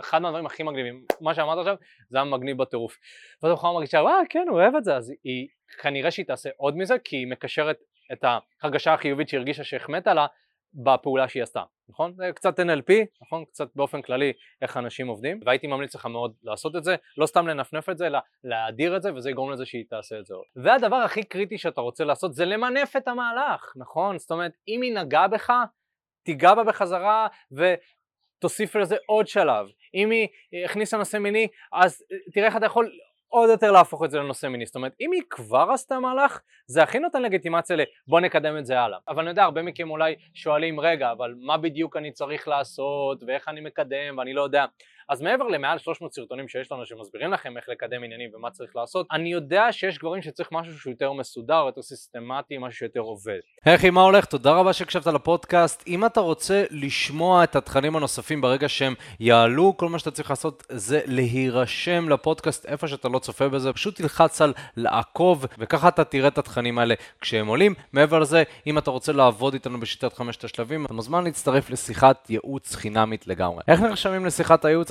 אחד 0.00 0.18
מהדברים 0.18 0.46
הכי 0.46 0.62
מגניבים, 0.62 1.04
מה 1.20 1.34
שאמרת 1.34 1.58
עכשיו, 1.58 1.76
זה 2.10 2.18
היה 2.18 2.24
מגניב 2.24 2.58
בטירוף. 2.58 2.98
ואז 3.42 3.52
הבחורה 3.52 3.72
מרגישה, 3.72 3.98
וואה, 3.98 4.20
כן, 4.30 4.44
הוא 4.48 4.60
אוהב 4.60 4.74
את 4.76 4.84
זה, 4.84 4.96
אז 4.96 5.12
היא, 5.24 5.48
כנראה 5.82 6.10
שהיא 6.10 6.26
תעשה 6.26 6.50
עוד 6.56 6.76
מזה, 6.76 6.98
כי 7.04 7.16
היא 7.16 7.26
מקשרת 7.26 7.78
את 8.12 8.24
ההרגשה 8.62 8.94
החיובית 8.94 9.28
שהיא 9.28 9.38
הרגישה 9.38 9.64
שהחמאת 9.64 10.06
לה, 10.06 10.26
בפעולה 10.74 11.28
שהיא 11.28 11.42
עשתה, 11.42 11.62
נכון? 11.88 12.14
זה 12.14 12.30
קצת 12.34 12.60
NLP, 12.60 12.92
נכון? 13.22 13.44
קצת 13.44 13.68
באופן 13.74 14.02
כללי 14.02 14.32
איך 14.62 14.76
אנשים 14.76 15.08
עובדים, 15.08 15.40
והייתי 15.44 15.66
ממליץ 15.66 15.94
לך 15.94 16.06
מאוד 16.06 16.34
לעשות 16.42 16.76
את 16.76 16.84
זה, 16.84 16.96
לא 17.16 17.26
סתם 17.26 17.46
לנפנף 17.46 17.88
את 17.88 17.98
זה, 17.98 18.06
אלא 18.06 18.18
להאדיר 18.44 18.96
את 18.96 19.02
זה, 19.02 19.14
וזה 19.14 19.30
יגרום 19.30 19.50
לזה 19.50 19.66
שהיא 19.66 19.84
תעשה 19.90 20.18
את 20.18 20.26
זה 20.26 20.34
עוד. 20.34 20.46
והדבר 20.56 20.96
הכי 20.96 21.22
קריטי 21.22 21.58
שאתה 21.58 21.80
רוצה 21.80 22.04
לעשות 22.04 22.34
זה 22.34 22.44
למנף 22.44 22.96
את 22.96 23.08
המהלך, 23.08 23.72
נכון? 23.76 24.18
זאת 24.18 24.30
אומרת, 24.30 24.52
אם 24.68 24.82
היא 24.82 24.94
נגעה 24.94 25.28
בך, 25.28 25.52
תיגע 26.22 26.54
בה 26.54 26.64
בחזרה 26.64 27.26
ותוסיף 27.52 28.76
לזה 28.76 28.96
עוד 29.06 29.26
שלב. 29.26 29.66
אם 29.94 30.10
היא 30.10 30.28
הכניסה 30.64 30.96
נושא 30.96 31.16
מיני, 31.16 31.48
אז 31.72 32.02
תראה 32.32 32.46
איך 32.46 32.56
אתה 32.56 32.66
יכול 32.66 32.92
עוד 33.32 33.50
יותר 33.50 33.72
להפוך 33.72 34.04
את 34.04 34.10
זה 34.10 34.18
לנושא 34.18 34.46
מיני. 34.46 34.66
זאת 34.66 34.76
אומרת, 34.76 34.92
אם 35.00 35.12
היא 35.12 35.22
כבר 35.30 35.68
עשתה 35.74 36.00
מהלך, 36.00 36.40
זה 36.66 36.82
הכי 36.82 36.98
נותן 36.98 37.22
לגיטימציה 37.22 37.76
לבוא 37.76 38.20
נקדם 38.20 38.58
את 38.58 38.66
זה 38.66 38.80
הלאה. 38.80 38.98
אבל 39.08 39.22
אני 39.22 39.30
יודע, 39.30 39.44
הרבה 39.44 39.62
מכם 39.62 39.90
אולי 39.90 40.14
שואלים, 40.34 40.80
רגע, 40.80 41.12
אבל 41.12 41.34
מה 41.40 41.56
בדיוק 41.56 41.96
אני 41.96 42.12
צריך 42.12 42.48
לעשות, 42.48 43.22
ואיך 43.26 43.48
אני 43.48 43.60
מקדם, 43.60 44.18
ואני 44.18 44.32
לא 44.32 44.42
יודע. 44.42 44.64
אז 45.10 45.22
מעבר 45.22 45.44
למעל 45.44 45.78
300 45.78 46.12
סרטונים 46.12 46.48
שיש 46.48 46.72
לנו 46.72 46.86
שמסבירים 46.86 47.32
לכם 47.32 47.56
איך 47.56 47.68
לקדם 47.68 48.04
עניינים 48.04 48.30
ומה 48.34 48.50
צריך 48.50 48.76
לעשות, 48.76 49.06
אני 49.12 49.32
יודע 49.32 49.72
שיש 49.72 49.98
גברים 49.98 50.22
שצריך 50.22 50.48
משהו 50.52 50.78
שהוא 50.78 50.90
יותר 50.90 51.12
מסודר, 51.12 51.62
יותר 51.66 51.82
סיסטמטי, 51.82 52.58
משהו 52.58 52.78
שיותר 52.78 53.00
עובד. 53.00 53.38
היי 53.64 53.74
אחי, 53.74 53.90
מה 53.90 54.02
הולך? 54.02 54.24
תודה 54.24 54.52
רבה 54.52 54.72
שהקשבת 54.72 55.06
לפודקאסט. 55.06 55.84
אם 55.86 56.06
אתה 56.06 56.20
רוצה 56.20 56.64
לשמוע 56.70 57.44
את 57.44 57.56
התכנים 57.56 57.96
הנוספים 57.96 58.40
ברגע 58.40 58.68
שהם 58.68 58.94
יעלו, 59.20 59.76
כל 59.76 59.88
מה 59.88 59.98
שאתה 59.98 60.10
צריך 60.10 60.30
לעשות 60.30 60.66
זה 60.68 61.00
להירשם 61.06 62.08
לפודקאסט 62.08 62.66
איפה 62.66 62.88
שאתה 62.88 63.08
לא 63.08 63.18
צופה 63.18 63.48
בזה, 63.48 63.72
פשוט 63.72 63.96
תלחץ 63.96 64.42
על 64.42 64.52
לעקוב, 64.76 65.46
וככה 65.58 65.88
אתה 65.88 66.04
תראה 66.04 66.28
את 66.28 66.38
התכנים 66.38 66.78
האלה 66.78 66.94
כשהם 67.20 67.46
עולים. 67.46 67.74
מעבר 67.92 68.18
לזה, 68.18 68.42
אם 68.66 68.78
אתה 68.78 68.90
רוצה 68.90 69.12
לעבוד 69.12 69.54
איתנו 69.54 69.80
בשיטת 69.80 70.12
חמשת 70.12 70.44
השלבים, 70.44 70.86
אתה 70.86 70.94
מוזמן 70.94 71.24
להצטרף 71.24 71.70
לשיחת 71.70 72.30
ייעוץ 72.30 72.74
חינמית 72.74 73.26
לגמרי. 73.26 73.62
איך 73.68 73.80
נרשמים 73.80 74.26
לשיחת 74.26 74.64
הייעוץ 74.64 74.90